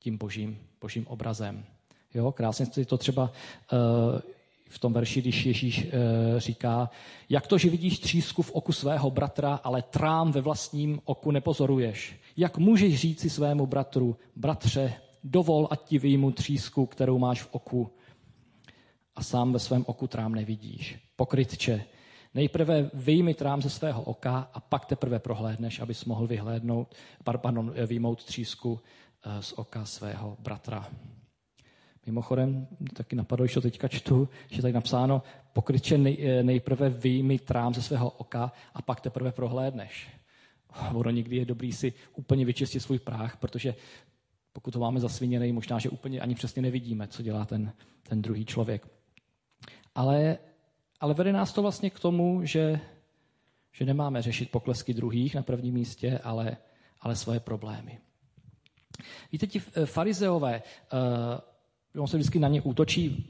tím 0.00 0.18
božím, 0.18 0.58
božím 0.80 1.06
obrazem. 1.06 1.64
Jo, 2.14 2.32
krásně 2.32 2.66
si 2.66 2.84
to 2.84 2.98
třeba 2.98 3.22
uh, 3.22 3.78
v 4.68 4.78
tom 4.78 4.92
verši, 4.92 5.20
když 5.20 5.46
Ježíš 5.46 5.84
uh, 5.84 5.90
říká, 6.38 6.90
jak 7.28 7.46
to, 7.46 7.58
že 7.58 7.70
vidíš 7.70 7.98
třísku 7.98 8.42
v 8.42 8.50
oku 8.50 8.72
svého 8.72 9.10
bratra, 9.10 9.54
ale 9.54 9.82
trám 9.82 10.32
ve 10.32 10.40
vlastním 10.40 11.00
oku 11.04 11.30
nepozoruješ. 11.30 12.16
Jak 12.36 12.58
můžeš 12.58 13.00
říci 13.00 13.30
svému 13.30 13.66
bratru, 13.66 14.16
bratře, 14.36 14.94
dovol, 15.24 15.68
ať 15.70 15.82
ti 15.84 15.98
vyjmu 15.98 16.32
třísku, 16.32 16.86
kterou 16.86 17.18
máš 17.18 17.42
v 17.42 17.48
oku 17.50 17.90
a 19.16 19.22
sám 19.22 19.52
ve 19.52 19.58
svém 19.58 19.84
oku 19.86 20.06
trám 20.06 20.34
nevidíš. 20.34 20.98
Pokrytče, 21.16 21.84
nejprve 22.34 22.90
vyjmi 22.94 23.34
trám 23.34 23.62
ze 23.62 23.70
svého 23.70 24.02
oka 24.02 24.50
a 24.54 24.60
pak 24.60 24.86
teprve 24.86 25.18
prohlédneš, 25.18 25.80
abys 25.80 26.04
mohl 26.04 26.26
vyhlédnout, 26.26 26.94
pardon, 27.24 27.74
vyjmout 27.86 28.24
třísku 28.24 28.80
eh, 29.24 29.42
z 29.42 29.52
oka 29.52 29.84
svého 29.84 30.36
bratra. 30.40 30.88
Mimochodem, 32.06 32.66
taky 32.94 33.16
napadlo, 33.16 33.46
že 33.46 33.54
to 33.54 33.60
teďka 33.60 33.88
čtu, 33.88 34.28
že 34.50 34.62
tady 34.62 34.74
napsáno, 34.74 35.22
pokrytče 35.52 35.96
eh, 35.96 36.42
nejprve 36.42 36.88
vyjmi 36.90 37.38
trám 37.38 37.74
ze 37.74 37.82
svého 37.82 38.10
oka 38.10 38.52
a 38.74 38.82
pak 38.82 39.00
teprve 39.00 39.32
prohlédneš. 39.32 40.08
Ono 40.94 41.10
někdy 41.10 41.36
je 41.36 41.44
dobrý 41.44 41.72
si 41.72 41.92
úplně 42.16 42.44
vyčistit 42.44 42.82
svůj 42.82 42.98
práh, 42.98 43.36
protože 43.36 43.74
pokud 44.52 44.74
ho 44.74 44.80
máme 44.80 45.00
zasviněný, 45.00 45.52
možná, 45.52 45.78
že 45.78 45.90
úplně 45.90 46.20
ani 46.20 46.34
přesně 46.34 46.62
nevidíme, 46.62 47.08
co 47.08 47.22
dělá 47.22 47.44
ten, 47.44 47.72
ten 48.02 48.22
druhý 48.22 48.44
člověk. 48.44 48.88
Ale, 49.94 50.38
ale 51.00 51.14
vede 51.14 51.32
nás 51.32 51.52
to 51.52 51.62
vlastně 51.62 51.90
k 51.90 52.00
tomu, 52.00 52.40
že, 52.44 52.80
že 53.72 53.84
nemáme 53.84 54.22
řešit 54.22 54.50
poklesky 54.50 54.94
druhých 54.94 55.34
na 55.34 55.42
prvním 55.42 55.74
místě, 55.74 56.18
ale, 56.18 56.56
ale 57.00 57.16
svoje 57.16 57.40
problémy. 57.40 57.98
Víte, 59.32 59.46
ti 59.46 59.58
farizeové, 59.84 60.62
uh, 61.94 62.02
on 62.02 62.08
se 62.08 62.16
vždycky 62.16 62.38
na 62.38 62.48
ně 62.48 62.62
útočí, 62.62 63.26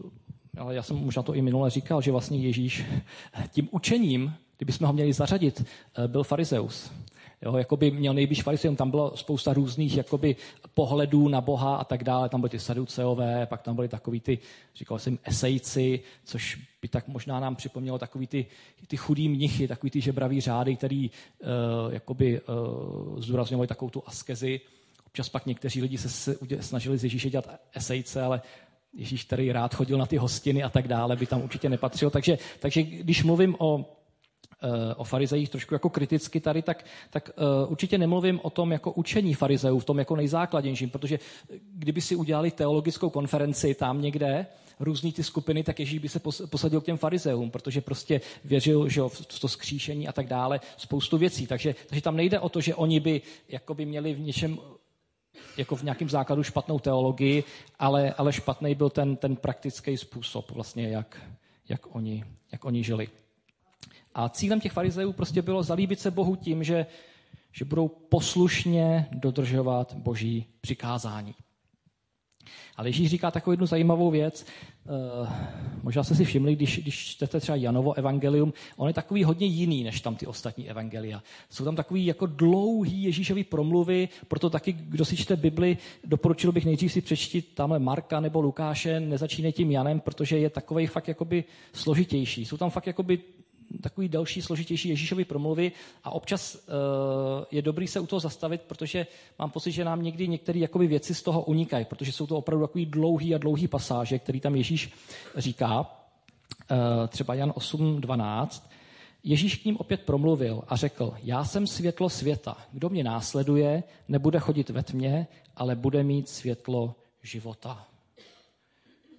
ale 0.59 0.75
já 0.75 0.83
jsem 0.83 0.97
možná 0.97 1.23
to 1.23 1.35
i 1.35 1.43
minule 1.43 1.71
říkal, 1.71 2.03
že 2.03 2.13
vlastně 2.13 2.39
Ježíš 2.39 2.85
tím 3.51 3.69
učením, 3.71 4.35
kdybychom 4.57 4.87
ho 4.87 4.93
měli 4.93 5.13
zařadit, 5.13 5.61
uh, 5.61 6.07
byl 6.07 6.25
farizeus. 6.25 6.93
Jo, 7.43 7.57
jakoby 7.57 7.91
měl 7.91 8.15
nejblíž 8.15 8.43
farizeum, 8.43 8.77
tam 8.77 8.91
bylo 8.91 9.17
spousta 9.17 9.53
různých 9.53 9.97
jakoby, 9.97 10.37
pohledů 10.75 11.29
na 11.29 11.41
Boha 11.41 11.77
a 11.77 11.85
tak 11.85 12.05
dále. 12.05 12.29
Tam 12.29 12.41
byly 12.41 12.51
ty 12.51 12.59
saduceové, 12.59 13.47
pak 13.47 13.63
tam 13.63 13.77
byly 13.77 13.89
takový 13.89 14.21
ty, 14.21 14.39
říkal 14.77 14.99
jsem, 14.99 15.19
esejci, 15.25 16.01
což 16.25 16.59
by 16.83 16.89
tak 16.89 17.09
možná 17.09 17.41
nám 17.41 17.57
připomnělo 17.57 17.99
takový 17.99 18.27
ty, 18.27 18.47
ty 18.87 18.97
chudý 18.97 19.29
mnichy, 19.29 19.69
takový 19.69 19.91
ty 19.91 20.01
žebraví 20.01 20.41
řády, 20.41 20.77
který 20.77 21.11
uh, 21.11 21.49
jakoby 21.93 22.41
uh, 22.41 23.21
zdůrazňovali 23.21 23.69
takovou 23.69 23.91
tu 23.91 24.03
askezi. 24.07 24.61
Občas 25.07 25.29
pak 25.29 25.47
někteří 25.47 25.83
lidi 25.83 25.99
se 25.99 26.35
snažili 26.61 26.99
z 26.99 27.05
Ježíše 27.05 27.31
dělat 27.31 27.61
esejce, 27.75 28.23
ale 28.23 28.43
Ježíš, 28.95 29.25
který 29.25 29.53
rád 29.53 29.75
chodil 29.75 29.99
na 29.99 30.07
ty 30.07 30.17
hostiny 30.17 30.63
a 30.63 30.69
tak 30.69 30.89
dále, 30.89 31.17
by 31.17 31.27
tam 31.27 31.43
určitě 31.43 31.69
nepatřil. 31.69 32.11
Takže, 32.11 32.39
takže 32.61 32.83
když 32.83 33.25
mluvím 33.25 33.57
o 33.59 33.85
o 34.97 35.05
farizejích 35.05 35.51
trošku 35.51 35.75
jako 35.75 35.91
kriticky 35.91 36.41
tady, 36.41 36.63
tak, 36.63 36.85
tak 37.11 37.31
uh, 37.65 37.73
určitě 37.73 37.99
nemluvím 37.99 38.41
o 38.43 38.51
tom 38.51 38.73
jako 38.73 38.93
učení 38.93 39.35
farizeů, 39.35 39.79
v 39.79 39.85
tom 39.85 39.99
jako 39.99 40.17
nejzákladnějším, 40.17 40.91
protože 40.91 41.19
kdyby 41.75 42.01
si 42.01 42.17
udělali 42.17 42.51
teologickou 42.51 43.11
konferenci 43.11 43.75
tam 43.75 44.03
někde, 44.03 44.47
různý 44.81 45.13
ty 45.13 45.23
skupiny, 45.23 45.63
tak 45.63 45.81
Ježíš 45.81 45.99
by 45.99 46.09
se 46.09 46.21
posadil 46.51 46.81
k 46.81 46.85
těm 46.85 46.97
farizeům, 46.97 47.51
protože 47.51 47.81
prostě 47.81 48.21
věřil 48.45 48.89
že 48.89 49.01
v 49.09 49.41
to 49.41 49.49
skříšení 49.49 50.09
a 50.09 50.13
tak 50.13 50.27
dále, 50.27 50.61
spoustu 50.77 51.19
věcí. 51.19 51.47
Takže, 51.47 51.75
takže 51.87 52.03
tam 52.03 52.17
nejde 52.17 52.41
o 52.41 52.49
to, 52.49 52.61
že 52.61 52.75
oni 52.75 53.01
by 53.01 53.23
jakoby 53.49 53.87
měli 53.87 54.15
v 54.15 54.21
něčem 54.21 54.59
jako 55.57 55.77
v 55.77 55.83
nějakém 55.83 56.09
základu 56.09 56.43
špatnou 56.43 56.79
teologii, 56.79 57.45
ale, 57.79 58.13
ale 58.13 58.33
špatný 58.33 58.75
byl 58.75 58.91
ten, 58.91 59.17
ten 59.17 59.37
praktický 59.37 59.97
způsob, 59.97 60.51
vlastně, 60.51 60.89
jak, 60.89 61.21
jak, 61.69 61.95
oni, 61.97 62.25
jak 62.53 62.65
oni 62.65 62.85
žili. 62.85 63.09
A 64.15 64.29
cílem 64.29 64.61
těch 64.61 64.73
farizeů 64.73 65.13
prostě 65.13 65.43
bylo 65.43 65.63
zalíbit 65.63 66.01
se 66.01 66.11
Bohu 66.11 66.37
tím, 66.37 66.65
že, 66.65 66.87
že 67.53 67.65
budou 67.65 67.89
poslušně 67.89 69.09
dodržovat 69.13 69.95
boží 69.95 70.47
přikázání. 70.61 71.35
Ale 72.77 72.89
Ježíš 72.89 73.11
říká 73.11 73.31
takovou 73.31 73.53
jednu 73.53 73.67
zajímavou 73.67 74.11
věc. 74.11 74.47
Uh, 75.21 75.29
možná 75.83 76.05
jste 76.05 76.15
si 76.15 76.25
všimli, 76.25 76.57
když, 76.57 76.79
když 76.79 77.07
čtete 77.07 77.41
třeba 77.41 77.57
Janovo 77.57 77.93
evangelium, 77.93 78.53
on 78.77 78.89
je 78.89 78.95
takový 78.95 79.25
hodně 79.25 79.47
jiný 79.47 79.85
než 79.85 80.01
tam 80.01 80.17
ty 80.17 80.27
ostatní 80.27 80.71
evangelia. 80.71 81.23
Jsou 81.51 81.65
tam 81.65 81.77
takový 81.77 82.07
jako 82.07 82.27
dlouhý 82.27 83.03
Ježíšový 83.03 83.45
promluvy, 83.45 84.09
proto 84.29 84.51
taky, 84.51 84.73
kdo 84.73 85.05
si 85.05 85.17
čte 85.17 85.37
Bibli, 85.37 85.79
doporučil 86.05 86.53
bych 86.53 86.65
nejdřív 86.65 86.93
si 86.93 87.01
přečtit 87.01 87.55
tamhle 87.55 87.79
Marka 87.79 88.21
nebo 88.21 88.41
Lukáše, 88.41 89.01
nezačínej 89.01 89.53
tím 89.53 89.71
Janem, 89.71 90.01
protože 90.01 90.39
je 90.39 90.51
takový 90.51 90.87
fakt 90.87 91.09
jakoby 91.09 91.45
složitější. 91.73 92.45
Jsou 92.45 92.57
tam 92.57 92.71
fakt 92.71 92.87
jakoby 92.87 93.19
takový 93.81 94.09
další, 94.09 94.43
složitější 94.43 94.89
Ježíšovy 94.89 95.25
promluvy 95.25 95.73
a 96.05 96.11
občas 96.11 96.55
uh, 96.55 96.61
je 97.51 97.63
dobrý 97.63 97.87
se 97.87 98.01
u 98.01 98.07
toho 98.07 98.21
zastavit, 98.21 98.63
protože 98.63 99.07
mám 99.39 99.51
pocit, 99.51 99.73
že 99.73 99.85
nám 99.85 100.03
někdy 100.03 100.29
některé 100.29 100.59
jakoby 100.59 100.87
věci 100.87 101.15
z 101.15 101.23
toho 101.23 101.43
unikají, 101.43 101.85
protože 101.85 102.13
jsou 102.13 102.27
to 102.27 102.37
opravdu 102.37 102.67
takový 102.67 102.87
dlouhý 102.87 103.35
a 103.35 103.39
dlouhý 103.39 103.69
pasáže, 103.69 104.19
který 104.19 104.41
tam 104.41 104.57
Ježíš 104.57 104.93
říká, 105.37 105.81
uh, 105.81 105.87
třeba 107.09 107.35
Jan 107.35 107.51
8.12, 107.51 108.63
Ježíš 109.25 109.57
k 109.57 109.65
ním 109.65 109.77
opět 109.77 110.01
promluvil 110.01 110.63
a 110.69 110.77
řekl, 110.77 111.15
já 111.23 111.45
jsem 111.45 111.67
světlo 111.67 112.11
světa. 112.11 112.57
Kdo 112.73 112.89
mě 112.89 113.05
následuje, 113.05 113.83
nebude 114.09 114.39
chodit 114.39 114.71
ve 114.71 114.83
tmě, 114.83 115.27
ale 115.57 115.77
bude 115.77 116.03
mít 116.03 116.29
světlo 116.29 116.95
života. 117.23 117.87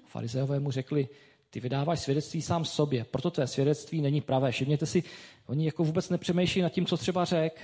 Farizeové 0.06 0.60
mu 0.60 0.72
řekli, 0.72 1.08
ty 1.54 1.60
vydáváš 1.60 2.00
svědectví 2.00 2.42
sám 2.42 2.66
sobě, 2.66 3.04
proto 3.04 3.32
tvé 3.32 3.48
svědectví 3.48 4.02
není 4.02 4.22
pravé. 4.22 4.52
Všimněte 4.52 4.86
si, 4.86 5.04
oni 5.46 5.66
jako 5.66 5.84
vůbec 5.84 6.10
nepřemýšlí 6.10 6.62
nad 6.62 6.70
tím, 6.70 6.86
co 6.86 6.98
třeba 6.98 7.26
řek. 7.26 7.62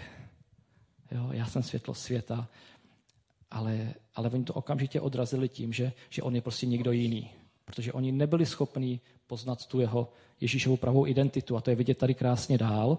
Jo, 1.12 1.30
já 1.32 1.46
jsem 1.46 1.64
světlo 1.64 1.94
světa, 1.94 2.48
ale, 3.52 3.94
ale 4.16 4.30
oni 4.30 4.44
to 4.44 4.54
okamžitě 4.54 5.02
odrazili 5.02 5.50
tím, 5.50 5.74
že, 5.74 5.92
že 6.10 6.22
on 6.22 6.36
je 6.36 6.42
prostě 6.42 6.66
někdo 6.66 6.92
jiný. 6.92 7.30
Protože 7.66 7.94
oni 7.94 8.12
nebyli 8.12 8.46
schopni 8.46 9.00
poznat 9.28 9.66
tu 9.66 9.80
jeho 9.80 10.14
Ježíšovu 10.42 10.78
pravou 10.78 11.08
identitu. 11.08 11.58
A 11.58 11.62
to 11.62 11.70
je 11.70 11.76
vidět 11.76 11.98
tady 11.98 12.14
krásně 12.14 12.58
dál. 12.58 12.98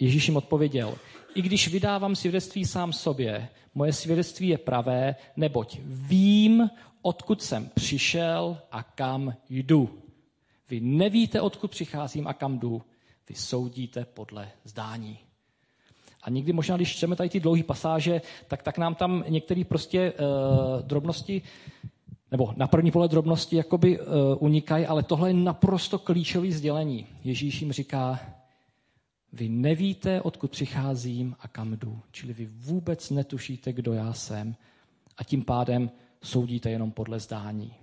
Ježíš 0.00 0.28
jim 0.28 0.36
odpověděl, 0.36 0.94
i 1.34 1.42
když 1.42 1.68
vydávám 1.68 2.16
svědectví 2.16 2.64
sám 2.64 2.92
sobě, 2.92 3.48
moje 3.74 3.92
svědectví 3.92 4.48
je 4.48 4.58
pravé, 4.58 5.16
neboť 5.36 5.78
vím, 5.84 6.70
odkud 7.02 7.42
jsem 7.42 7.70
přišel 7.74 8.58
a 8.72 8.82
kam 8.82 9.34
jdu. 9.48 10.09
Vy 10.70 10.80
nevíte, 10.80 11.40
odkud 11.40 11.70
přicházím 11.70 12.26
a 12.26 12.32
kam 12.32 12.58
jdu. 12.58 12.82
Vy 13.28 13.34
soudíte 13.34 14.04
podle 14.04 14.48
zdání. 14.64 15.18
A 16.22 16.30
někdy 16.30 16.52
možná, 16.52 16.76
když 16.76 16.96
čteme 16.96 17.16
tady 17.16 17.28
ty 17.28 17.40
dlouhé 17.40 17.62
pasáže, 17.62 18.22
tak, 18.48 18.62
tak 18.62 18.78
nám 18.78 18.94
tam 18.94 19.24
některé 19.28 19.64
prostě 19.64 20.12
uh, 20.12 20.82
drobnosti, 20.82 21.42
nebo 22.30 22.54
na 22.56 22.66
první 22.66 22.90
pohled 22.90 23.10
drobnosti 23.10 23.56
jakoby 23.56 24.00
uh, 24.00 24.06
unikají, 24.38 24.86
ale 24.86 25.02
tohle 25.02 25.30
je 25.30 25.34
naprosto 25.34 25.98
klíčové 25.98 26.50
sdělení. 26.50 27.06
Ježíš 27.24 27.60
jim 27.60 27.72
říká, 27.72 28.20
vy 29.32 29.48
nevíte, 29.48 30.22
odkud 30.22 30.50
přicházím 30.50 31.36
a 31.40 31.48
kam 31.48 31.76
jdu. 31.76 32.00
Čili 32.10 32.32
vy 32.32 32.46
vůbec 32.46 33.10
netušíte, 33.10 33.72
kdo 33.72 33.92
já 33.92 34.12
jsem. 34.12 34.56
A 35.16 35.24
tím 35.24 35.44
pádem 35.44 35.90
soudíte 36.22 36.70
jenom 36.70 36.90
podle 36.90 37.20
zdání. 37.20 37.74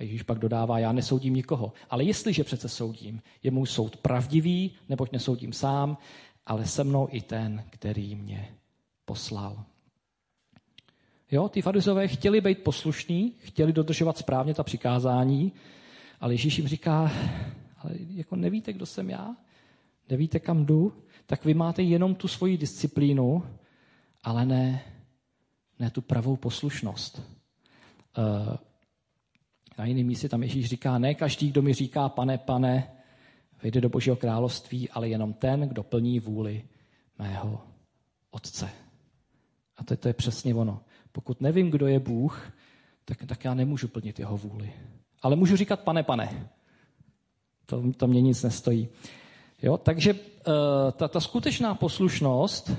A 0.00 0.02
Ježíš 0.02 0.22
pak 0.22 0.38
dodává, 0.38 0.78
já 0.78 0.92
nesoudím 0.92 1.34
nikoho. 1.34 1.72
Ale 1.90 2.04
jestliže 2.04 2.44
přece 2.44 2.68
soudím, 2.68 3.22
je 3.42 3.50
můj 3.50 3.66
soud 3.66 3.96
pravdivý, 3.96 4.70
neboť 4.88 5.12
nesoudím 5.12 5.52
sám, 5.52 5.98
ale 6.46 6.66
se 6.66 6.84
mnou 6.84 7.08
i 7.10 7.20
ten, 7.20 7.64
který 7.70 8.14
mě 8.14 8.54
poslal. 9.04 9.64
Jo, 11.30 11.48
ty 11.48 11.62
farizové 11.62 12.08
chtěli 12.08 12.40
být 12.40 12.58
poslušní, 12.58 13.34
chtěli 13.38 13.72
dodržovat 13.72 14.18
správně 14.18 14.54
ta 14.54 14.62
přikázání, 14.62 15.52
ale 16.20 16.34
Ježíš 16.34 16.58
jim 16.58 16.68
říká, 16.68 17.12
ale 17.78 17.92
jako 18.14 18.36
nevíte, 18.36 18.72
kdo 18.72 18.86
jsem 18.86 19.10
já? 19.10 19.36
Nevíte, 20.10 20.38
kam 20.38 20.66
jdu? 20.66 20.92
Tak 21.26 21.44
vy 21.44 21.54
máte 21.54 21.82
jenom 21.82 22.14
tu 22.14 22.28
svoji 22.28 22.56
disciplínu, 22.56 23.42
ale 24.22 24.46
ne, 24.46 24.84
ne 25.78 25.90
tu 25.90 26.00
pravou 26.00 26.36
poslušnost. 26.36 27.22
Uh, 28.18 28.56
na 29.80 29.86
jiném 29.86 30.06
místě 30.06 30.28
tam 30.28 30.42
Ježíš 30.42 30.66
říká, 30.66 30.98
ne 30.98 31.14
každý, 31.14 31.50
kdo 31.50 31.62
mi 31.62 31.74
říká 31.74 32.08
pane, 32.08 32.38
pane, 32.38 32.90
vejde 33.62 33.80
do 33.80 33.88
Božího 33.88 34.16
království, 34.16 34.88
ale 34.88 35.08
jenom 35.08 35.32
ten, 35.32 35.60
kdo 35.60 35.82
plní 35.82 36.20
vůli 36.20 36.64
mého 37.18 37.60
Otce. 38.30 38.70
A 39.76 39.84
to, 39.84 39.96
to 39.96 40.08
je 40.08 40.14
přesně 40.14 40.54
ono. 40.54 40.80
Pokud 41.12 41.40
nevím, 41.40 41.70
kdo 41.70 41.86
je 41.86 41.98
Bůh, 41.98 42.52
tak, 43.04 43.18
tak 43.26 43.44
já 43.44 43.54
nemůžu 43.54 43.88
plnit 43.88 44.18
jeho 44.18 44.36
vůli. 44.36 44.72
Ale 45.22 45.36
můžu 45.36 45.56
říkat 45.56 45.80
pane, 45.80 46.02
pane. 46.02 46.48
To, 47.66 47.92
to 47.96 48.06
mě 48.06 48.20
nic 48.20 48.42
nestojí. 48.42 48.88
Jo? 49.62 49.76
Takže 49.76 50.14
uh, 50.14 50.20
ta, 50.92 51.08
ta 51.08 51.20
skutečná 51.20 51.74
poslušnost, 51.74 52.70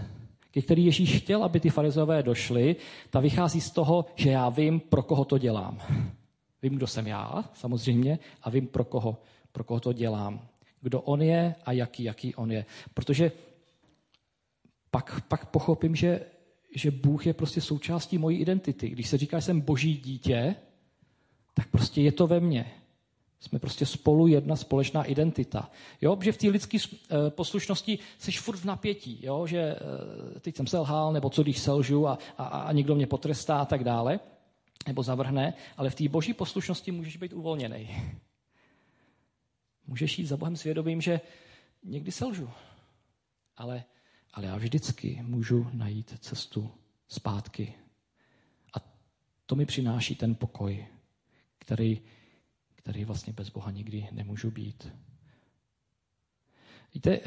ke 0.52 0.62
který 0.62 0.86
Ježíš 0.86 1.22
chtěl, 1.22 1.44
aby 1.44 1.60
ty 1.60 1.70
farizové 1.70 2.24
došli, 2.24 2.76
ta 3.10 3.20
vychází 3.20 3.62
z 3.62 3.72
toho, 3.72 4.06
že 4.16 4.30
já 4.30 4.50
vím, 4.50 4.80
pro 4.80 5.04
koho 5.04 5.26
to 5.26 5.38
dělám. 5.38 5.80
Vím, 6.62 6.76
kdo 6.76 6.88
jsem 6.88 7.08
já, 7.08 7.50
samozřejmě, 7.54 8.20
a 8.42 8.50
vím, 8.50 8.68
pro 8.68 8.84
koho, 8.84 9.18
pro 9.52 9.64
koho 9.64 9.80
to 9.80 9.94
dělám. 9.94 10.48
Kdo 10.82 11.02
on 11.02 11.22
je 11.22 11.56
a 11.66 11.72
jaký, 11.72 12.04
jaký 12.04 12.36
on 12.36 12.52
je. 12.52 12.66
Protože 12.94 13.32
pak, 14.92 15.22
pak 15.28 15.46
pochopím, 15.46 15.96
že, 15.96 16.22
že 16.76 16.92
Bůh 16.92 17.26
je 17.28 17.34
prostě 17.34 17.62
součástí 17.62 18.18
mojí 18.18 18.38
identity. 18.38 18.90
Když 18.90 19.10
se 19.10 19.18
říká, 19.18 19.40
že 19.40 19.46
jsem 19.46 19.62
boží 19.62 19.98
dítě, 19.98 20.56
tak 21.54 21.68
prostě 21.68 22.02
je 22.02 22.12
to 22.12 22.28
ve 22.28 22.40
mně. 22.40 22.72
Jsme 23.40 23.60
prostě 23.60 23.86
spolu 23.86 24.28
jedna 24.28 24.56
společná 24.56 25.04
identita. 25.04 25.72
Jo, 26.02 26.18
že 26.22 26.32
v 26.32 26.38
té 26.38 26.48
lidské 26.48 26.78
eh, 26.78 27.30
poslušnosti 27.30 28.00
jsi 28.18 28.32
furt 28.32 28.58
v 28.58 28.66
napětí, 28.66 29.20
jo? 29.22 29.48
že 29.48 29.60
eh, 29.60 30.40
teď 30.40 30.56
jsem 30.56 30.68
selhal, 30.68 31.14
nebo 31.14 31.30
co 31.30 31.44
když 31.44 31.60
selžu 31.60 32.08
a, 32.08 32.18
a, 32.38 32.44
a 32.44 32.72
někdo 32.72 32.96
mě 32.96 33.08
potrestá 33.08 33.58
a 33.58 33.66
tak 33.66 33.84
dále, 33.84 34.20
nebo 34.88 35.04
zavrhne, 35.04 35.54
ale 35.78 35.90
v 35.90 35.96
té 35.96 36.10
boží 36.10 36.34
poslušnosti 36.34 36.92
můžeš 36.92 37.18
být 37.18 37.34
uvolněný. 37.34 37.90
Můžeš 39.88 40.20
jít 40.20 40.26
za 40.26 40.38
Bohem 40.38 40.56
svědomím, 40.56 41.02
že 41.02 41.22
někdy 41.84 42.12
selžu, 42.12 42.50
ale, 43.58 43.84
ale 44.34 44.46
já 44.46 44.56
vždycky 44.56 45.20
můžu 45.22 45.68
najít 45.74 46.20
cestu 46.20 46.72
zpátky. 47.08 47.74
A 48.74 48.78
to 49.46 49.56
mi 49.56 49.66
přináší 49.66 50.16
ten 50.16 50.36
pokoj, 50.36 50.86
který 51.60 52.02
který 52.82 53.06
vlastně 53.06 53.34
bez 53.34 53.50
Boha 53.50 53.72
nikdy 53.72 54.08
nemůžu 54.12 54.52
být. 54.52 54.88
Víte, 56.94 57.16
eh, 57.16 57.22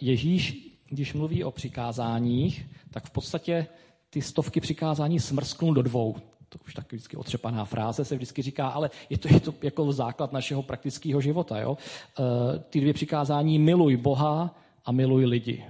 Ježíš, 0.00 0.56
když 0.88 1.14
mluví 1.14 1.44
o 1.44 1.50
přikázáních, 1.50 2.66
tak 2.90 3.06
v 3.06 3.10
podstatě 3.10 3.66
ty 4.10 4.22
stovky 4.22 4.60
přikázání 4.60 5.20
smrsknul 5.20 5.74
do 5.74 5.82
dvou. 5.82 6.16
To 6.48 6.58
už 6.66 6.74
tak 6.74 6.92
vždycky 6.92 7.16
otřepaná 7.16 7.64
fráze 7.64 8.04
se 8.04 8.14
vždycky 8.14 8.42
říká, 8.42 8.68
ale 8.68 8.90
je 9.10 9.18
to, 9.18 9.28
je 9.28 9.40
to 9.40 9.54
jako 9.62 9.92
základ 9.92 10.32
našeho 10.32 10.62
praktického 10.62 11.20
života. 11.20 11.58
Jo? 11.58 11.78
Eh, 12.18 12.58
ty 12.58 12.80
dvě 12.80 12.94
přikázání 12.94 13.58
miluj 13.58 13.96
Boha 13.96 14.54
a 14.84 14.92
miluj 14.92 15.24
lidi. 15.24 15.64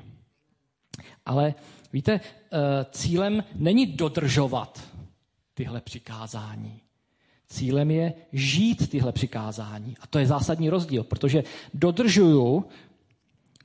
Ale 1.26 1.54
víte, 1.92 2.20
eh, 2.52 2.58
cílem 2.90 3.44
není 3.54 3.86
dodržovat 3.86 4.96
tyhle 5.54 5.80
přikázání. 5.80 6.80
Cílem 7.48 7.90
je 7.90 8.14
žít 8.32 8.90
tyhle 8.90 9.12
přikázání. 9.12 9.96
A 10.00 10.06
to 10.06 10.18
je 10.18 10.26
zásadní 10.26 10.70
rozdíl, 10.70 11.04
protože 11.04 11.44
dodržuju, 11.74 12.64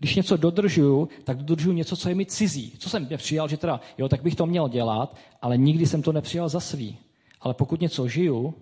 když 0.02 0.16
něco 0.16 0.38
dodržuju, 0.38 1.10
tak 1.24 1.38
dodržuju 1.44 1.76
něco, 1.76 1.96
co 1.96 2.10
je 2.10 2.16
mi 2.16 2.26
cizí. 2.26 2.74
Co 2.78 2.90
jsem 2.90 3.08
nepřijal, 3.10 3.48
že 3.48 3.58
teda, 3.58 3.82
jo, 3.98 4.10
tak 4.10 4.22
bych 4.22 4.36
to 4.36 4.46
měl 4.46 4.70
dělat, 4.70 5.16
ale 5.42 5.58
nikdy 5.58 5.86
jsem 5.86 6.02
to 6.02 6.12
nepřijal 6.12 6.50
za 6.50 6.60
svý. 6.60 6.98
Ale 7.42 7.54
pokud 7.54 7.82
něco 7.82 8.08
žiju, 8.08 8.54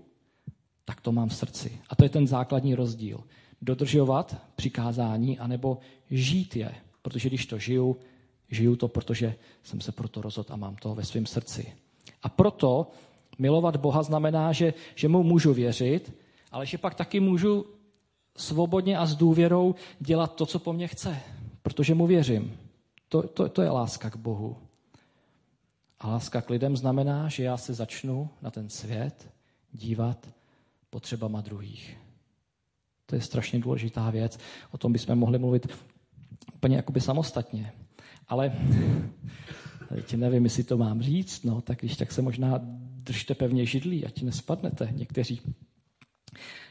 tak 0.86 1.02
to 1.02 1.12
mám 1.12 1.30
v 1.30 1.36
srdci. 1.36 1.82
A 1.90 1.96
to 1.96 2.04
je 2.04 2.10
ten 2.10 2.28
základní 2.28 2.76
rozdíl. 2.76 3.24
Dodržovat 3.62 4.36
přikázání, 4.56 5.40
anebo 5.40 5.78
žít 6.12 6.56
je. 6.56 6.76
Protože 7.02 7.30
když 7.30 7.46
to 7.46 7.58
žiju, 7.58 7.98
žiju 8.50 8.76
to, 8.76 8.88
protože 8.88 9.36
jsem 9.64 9.82
se 9.82 9.92
proto 9.92 10.22
rozhodl 10.22 10.54
a 10.54 10.56
mám 10.56 10.76
to 10.76 10.96
ve 10.96 11.06
svém 11.06 11.26
srdci. 11.26 11.74
A 12.24 12.30
proto 12.30 12.92
Milovat 13.38 13.76
Boha 13.78 14.04
znamená, 14.04 14.52
že, 14.52 14.74
že 14.96 15.08
mu 15.08 15.24
můžu 15.24 15.54
věřit, 15.54 16.14
ale 16.52 16.66
že 16.66 16.78
pak 16.78 16.96
taky 16.96 17.20
můžu 17.20 17.66
svobodně 18.38 18.98
a 18.98 19.06
s 19.06 19.16
důvěrou 19.16 19.76
dělat 20.00 20.36
to, 20.36 20.46
co 20.46 20.60
po 20.60 20.74
mně 20.74 20.88
chce, 20.88 21.20
protože 21.62 21.96
mu 21.96 22.08
věřím. 22.08 22.58
To, 23.10 23.22
to, 23.28 23.50
to 23.50 23.62
je 23.62 23.70
láska 23.70 24.10
k 24.10 24.16
Bohu. 24.16 24.58
A 26.00 26.08
láska 26.08 26.42
k 26.42 26.50
lidem 26.50 26.78
znamená, 26.78 27.30
že 27.30 27.44
já 27.44 27.58
se 27.58 27.74
začnu 27.74 28.30
na 28.42 28.52
ten 28.52 28.70
svět 28.70 29.30
dívat 29.72 30.28
potřebama 30.90 31.42
druhých. 31.42 31.98
To 33.06 33.16
je 33.16 33.22
strašně 33.22 33.60
důležitá 33.60 34.10
věc. 34.10 34.40
O 34.72 34.78
tom 34.78 34.94
bychom 34.94 35.16
mohli 35.16 35.40
mluvit 35.40 35.68
úplně 36.54 36.76
jakoby 36.76 37.02
samostatně. 37.02 37.74
Ale 38.28 38.54
teď 39.90 40.14
nevím, 40.14 40.44
jestli 40.44 40.64
to 40.64 40.78
mám 40.78 41.02
říct, 41.02 41.44
no, 41.44 41.62
tak 41.62 41.80
když 41.80 41.98
tak 41.98 42.12
se 42.12 42.22
možná 42.22 42.60
držte 43.04 43.36
pevně 43.36 43.66
židlí, 43.66 44.06
ať 44.06 44.22
nespadnete 44.22 44.90
někteří. 44.92 45.42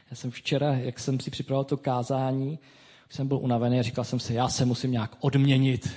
Já 0.09 0.15
jsem 0.15 0.31
včera, 0.31 0.73
jak 0.73 0.99
jsem 0.99 1.19
si 1.19 1.31
připravil 1.31 1.63
to 1.63 1.77
kázání, 1.77 2.59
jsem 3.09 3.27
byl 3.27 3.37
unavený 3.37 3.79
a 3.79 3.83
říkal 3.83 4.03
jsem 4.03 4.19
si, 4.19 4.33
já 4.33 4.49
se 4.49 4.65
musím 4.65 4.91
nějak 4.91 5.15
odměnit. 5.19 5.89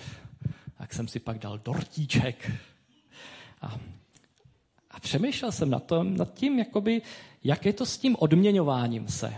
Tak 0.79 0.95
jsem 0.95 1.09
si 1.09 1.21
pak 1.21 1.39
dal 1.39 1.59
dortíček. 1.59 2.51
A, 3.61 3.79
a 4.91 5.01
přemýšlel 5.01 5.53
jsem 5.53 5.71
nad, 5.71 5.87
tom, 5.87 6.17
nad 6.17 6.35
tím, 6.35 6.59
jakoby, 6.59 7.03
jak 7.45 7.67
je 7.67 7.73
to 7.73 7.87
s 7.87 7.99
tím 7.99 8.17
odměňováním 8.19 9.09
se. 9.09 9.35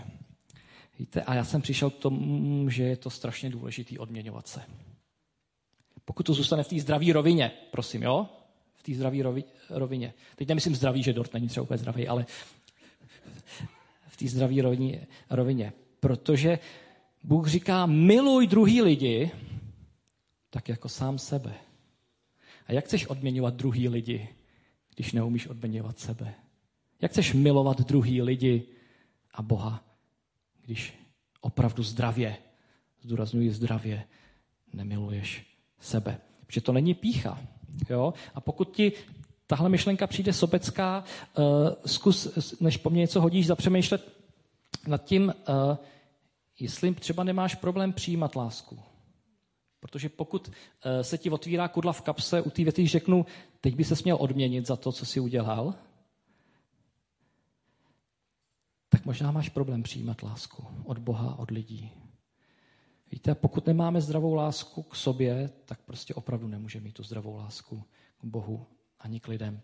Víte, 0.99 1.23
a 1.23 1.35
já 1.35 1.45
jsem 1.45 1.63
přišel 1.63 1.91
k 1.91 1.99
tomu, 1.99 2.71
že 2.71 2.83
je 2.83 2.97
to 2.97 3.11
strašně 3.11 3.51
důležité 3.51 3.99
odměňovat 3.99 4.49
se. 4.49 4.63
Pokud 6.05 6.23
to 6.23 6.35
zůstane 6.35 6.63
v 6.63 6.69
té 6.69 6.81
zdravé 6.81 7.13
rovině, 7.13 7.51
prosím, 7.71 8.03
jo? 8.03 8.29
V 8.77 8.83
té 8.83 8.95
zdravé 8.95 9.19
rovině. 9.71 10.15
Teď 10.37 10.49
nemyslím 10.49 10.75
zdravý, 10.75 11.03
že 11.03 11.13
dort 11.13 11.35
není 11.35 11.49
třeba 11.49 11.63
úplně 11.63 11.79
zdravý, 11.79 12.09
ale 12.09 12.27
v 14.15 14.17
té 14.17 14.63
rovině, 14.63 15.07
rovině. 15.31 15.73
Protože 16.01 16.59
Bůh 17.23 17.49
říká, 17.49 17.87
miluj 17.87 18.47
druhý 18.47 18.83
lidi, 18.83 19.31
tak 20.51 20.69
jako 20.69 20.89
sám 20.89 21.19
sebe. 21.19 21.55
A 22.67 22.73
jak 22.73 22.85
chceš 22.85 23.07
odměňovat 23.07 23.55
druhý 23.55 23.89
lidi, 23.89 24.29
když 24.95 25.13
neumíš 25.13 25.47
odměňovat 25.47 25.99
sebe? 25.99 26.35
Jak 27.01 27.11
chceš 27.11 27.33
milovat 27.33 27.81
druhý 27.81 28.23
lidi 28.23 28.63
a 29.35 29.43
Boha, 29.43 29.85
když 30.65 30.95
opravdu 31.41 31.83
zdravě, 31.83 32.37
zdůraznuju 33.03 33.53
zdravě, 33.53 34.05
nemiluješ 34.73 35.47
sebe? 35.81 36.21
Protože 36.47 36.61
to 36.61 36.73
není 36.73 36.95
pícha. 36.95 37.39
Jo? 37.91 38.15
A 38.35 38.41
pokud 38.41 38.77
ti 38.77 38.93
tahle 39.47 39.69
myšlenka 39.69 40.07
přijde 40.07 40.33
sobecká, 40.33 41.05
uh, 41.39 41.45
zkus, 41.87 42.29
než 42.61 42.77
po 42.77 42.91
mně 42.91 43.01
něco 43.01 43.21
hodíš, 43.21 43.47
zapřemýšlet 43.47 44.13
nad 44.87 45.05
tím, 45.05 45.35
uh, 45.49 45.77
jestli 46.59 46.95
třeba 46.95 47.25
nemáš 47.25 47.55
problém 47.55 47.93
přijímat 47.93 48.37
lásku. 48.37 48.79
Protože 49.81 50.09
pokud 50.09 50.49
uh, 50.49 50.55
se 51.03 51.19
ti 51.19 51.31
otvírá 51.31 51.69
kudla 51.69 51.93
v 51.93 52.03
kapse, 52.03 52.43
u 52.43 52.51
té 52.51 52.63
věty 52.63 52.89
řeknu, 52.89 53.27
teď 53.61 53.75
by 53.75 53.85
se 53.85 53.97
směl 53.97 54.17
odměnit 54.21 54.67
za 54.67 54.77
to, 54.77 54.93
co 54.93 55.07
jsi 55.07 55.21
udělal, 55.21 55.75
tak 58.89 59.05
možná 59.05 59.31
máš 59.31 59.49
problém 59.49 59.83
přijímat 59.83 60.23
lásku 60.23 60.67
od 60.85 60.99
Boha, 60.99 61.39
od 61.39 61.51
lidí. 61.51 61.91
Víte, 63.11 63.35
pokud 63.35 63.67
nemáme 63.67 64.01
zdravou 64.01 64.35
lásku 64.35 64.83
k 64.83 64.97
sobě, 64.97 65.51
tak 65.65 65.81
prostě 65.81 66.15
opravdu 66.15 66.49
nemůžeme 66.49 66.85
mít 66.85 66.93
tu 66.93 67.03
zdravou 67.03 67.37
lásku 67.37 67.83
k 68.21 68.25
Bohu 68.25 68.67
ani 69.05 69.21
k 69.21 69.29
lidem. 69.29 69.61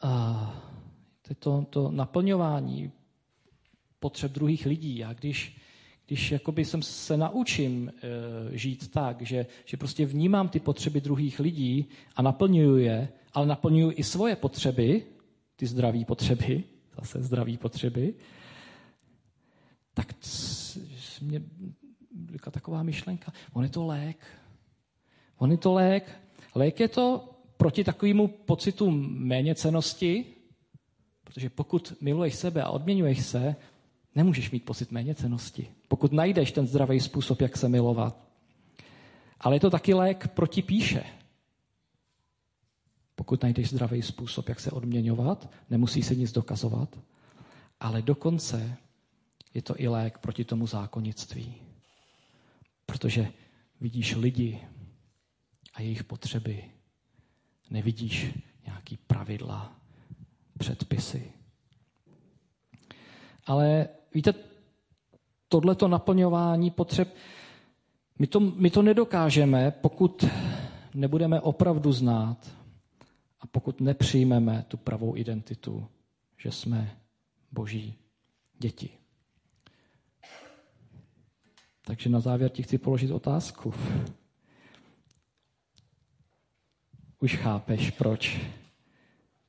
A 0.00 0.10
to, 1.38 1.66
to 1.70 1.90
naplňování 1.90 2.92
potřeb 4.00 4.32
druhých 4.32 4.66
lidí. 4.66 4.98
Já 4.98 5.12
když, 5.12 5.56
když 6.06 6.32
jakoby 6.32 6.64
jsem 6.64 6.82
se 6.82 7.16
naučím 7.16 7.88
e, 7.88 8.58
žít 8.58 8.90
tak, 8.90 9.22
že, 9.22 9.46
že 9.64 9.76
prostě 9.76 10.06
vnímám 10.06 10.48
ty 10.48 10.60
potřeby 10.60 11.00
druhých 11.00 11.40
lidí 11.40 11.88
a 12.16 12.22
naplňuju 12.22 12.76
je, 12.76 13.08
ale 13.32 13.46
naplňuju 13.46 13.92
i 13.96 14.04
svoje 14.04 14.36
potřeby, 14.36 15.06
ty 15.56 15.66
zdraví 15.66 16.04
potřeby, 16.04 16.64
zase 17.00 17.22
zdraví 17.22 17.56
potřeby, 17.56 18.14
tak 19.94 20.14
mě 21.20 21.42
byla 22.12 22.50
taková 22.50 22.82
myšlenka, 22.82 23.32
on 23.52 23.64
je 23.64 23.70
to 23.70 23.86
lék. 23.86 24.18
On 25.38 25.50
je 25.50 25.58
to 25.58 25.72
lék. 25.72 26.20
Lék 26.54 26.80
je 26.80 26.88
to 26.88 27.33
proti 27.64 27.84
takovému 27.84 28.28
pocitu 28.28 28.90
méněcenosti, 29.24 30.24
protože 31.24 31.50
pokud 31.50 31.92
miluješ 32.00 32.34
sebe 32.34 32.62
a 32.62 32.68
odměňuješ 32.70 33.26
se, 33.26 33.56
nemůžeš 34.14 34.50
mít 34.50 34.64
pocit 34.64 34.92
méněcenosti. 34.92 35.68
Pokud 35.88 36.12
najdeš 36.12 36.52
ten 36.52 36.66
zdravý 36.66 37.00
způsob, 37.00 37.40
jak 37.40 37.56
se 37.56 37.68
milovat. 37.68 38.16
Ale 39.40 39.56
je 39.56 39.60
to 39.60 39.70
taky 39.70 39.94
lék 39.94 40.28
proti 40.28 40.62
píše. 40.62 41.04
Pokud 43.14 43.42
najdeš 43.42 43.68
zdravý 43.70 44.02
způsob, 44.02 44.48
jak 44.48 44.60
se 44.60 44.70
odměňovat, 44.70 45.48
nemusí 45.70 46.02
se 46.02 46.14
nic 46.14 46.32
dokazovat, 46.32 46.98
ale 47.80 48.02
dokonce 48.02 48.76
je 49.54 49.62
to 49.62 49.74
i 49.80 49.88
lék 49.88 50.18
proti 50.18 50.44
tomu 50.44 50.66
zákonnictví. 50.66 51.54
Protože 52.86 53.32
vidíš 53.80 54.16
lidi 54.16 54.60
a 55.74 55.82
jejich 55.82 56.04
potřeby. 56.04 56.74
Nevidíš 57.70 58.34
nějaký 58.66 58.96
pravidla, 58.96 59.72
předpisy. 60.58 61.32
Ale 63.46 63.88
víte, 64.14 64.34
tohleto 65.48 65.88
naplňování 65.88 66.70
potřeb, 66.70 67.14
my 68.18 68.26
to, 68.26 68.40
my 68.40 68.70
to 68.70 68.82
nedokážeme, 68.82 69.70
pokud 69.70 70.24
nebudeme 70.94 71.40
opravdu 71.40 71.92
znát 71.92 72.50
a 73.40 73.46
pokud 73.46 73.80
nepřijmeme 73.80 74.64
tu 74.68 74.76
pravou 74.76 75.16
identitu, 75.16 75.86
že 76.38 76.52
jsme 76.52 76.96
boží 77.52 77.94
děti. 78.58 78.90
Takže 81.86 82.10
na 82.10 82.20
závěr 82.20 82.50
ti 82.50 82.62
chci 82.62 82.78
položit 82.78 83.10
otázku. 83.10 83.74
Už 87.24 87.36
chápeš, 87.36 87.90
proč, 87.90 88.40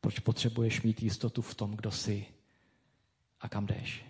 proč 0.02 0.20
potřebuješ 0.20 0.82
mít 0.82 1.04
jistotu 1.04 1.42
v 1.42 1.56
tom, 1.56 1.76
kdo 1.76 1.92
jsi 1.92 2.26
a 3.42 3.50
kam 3.50 3.66
jdeš. 3.66 4.06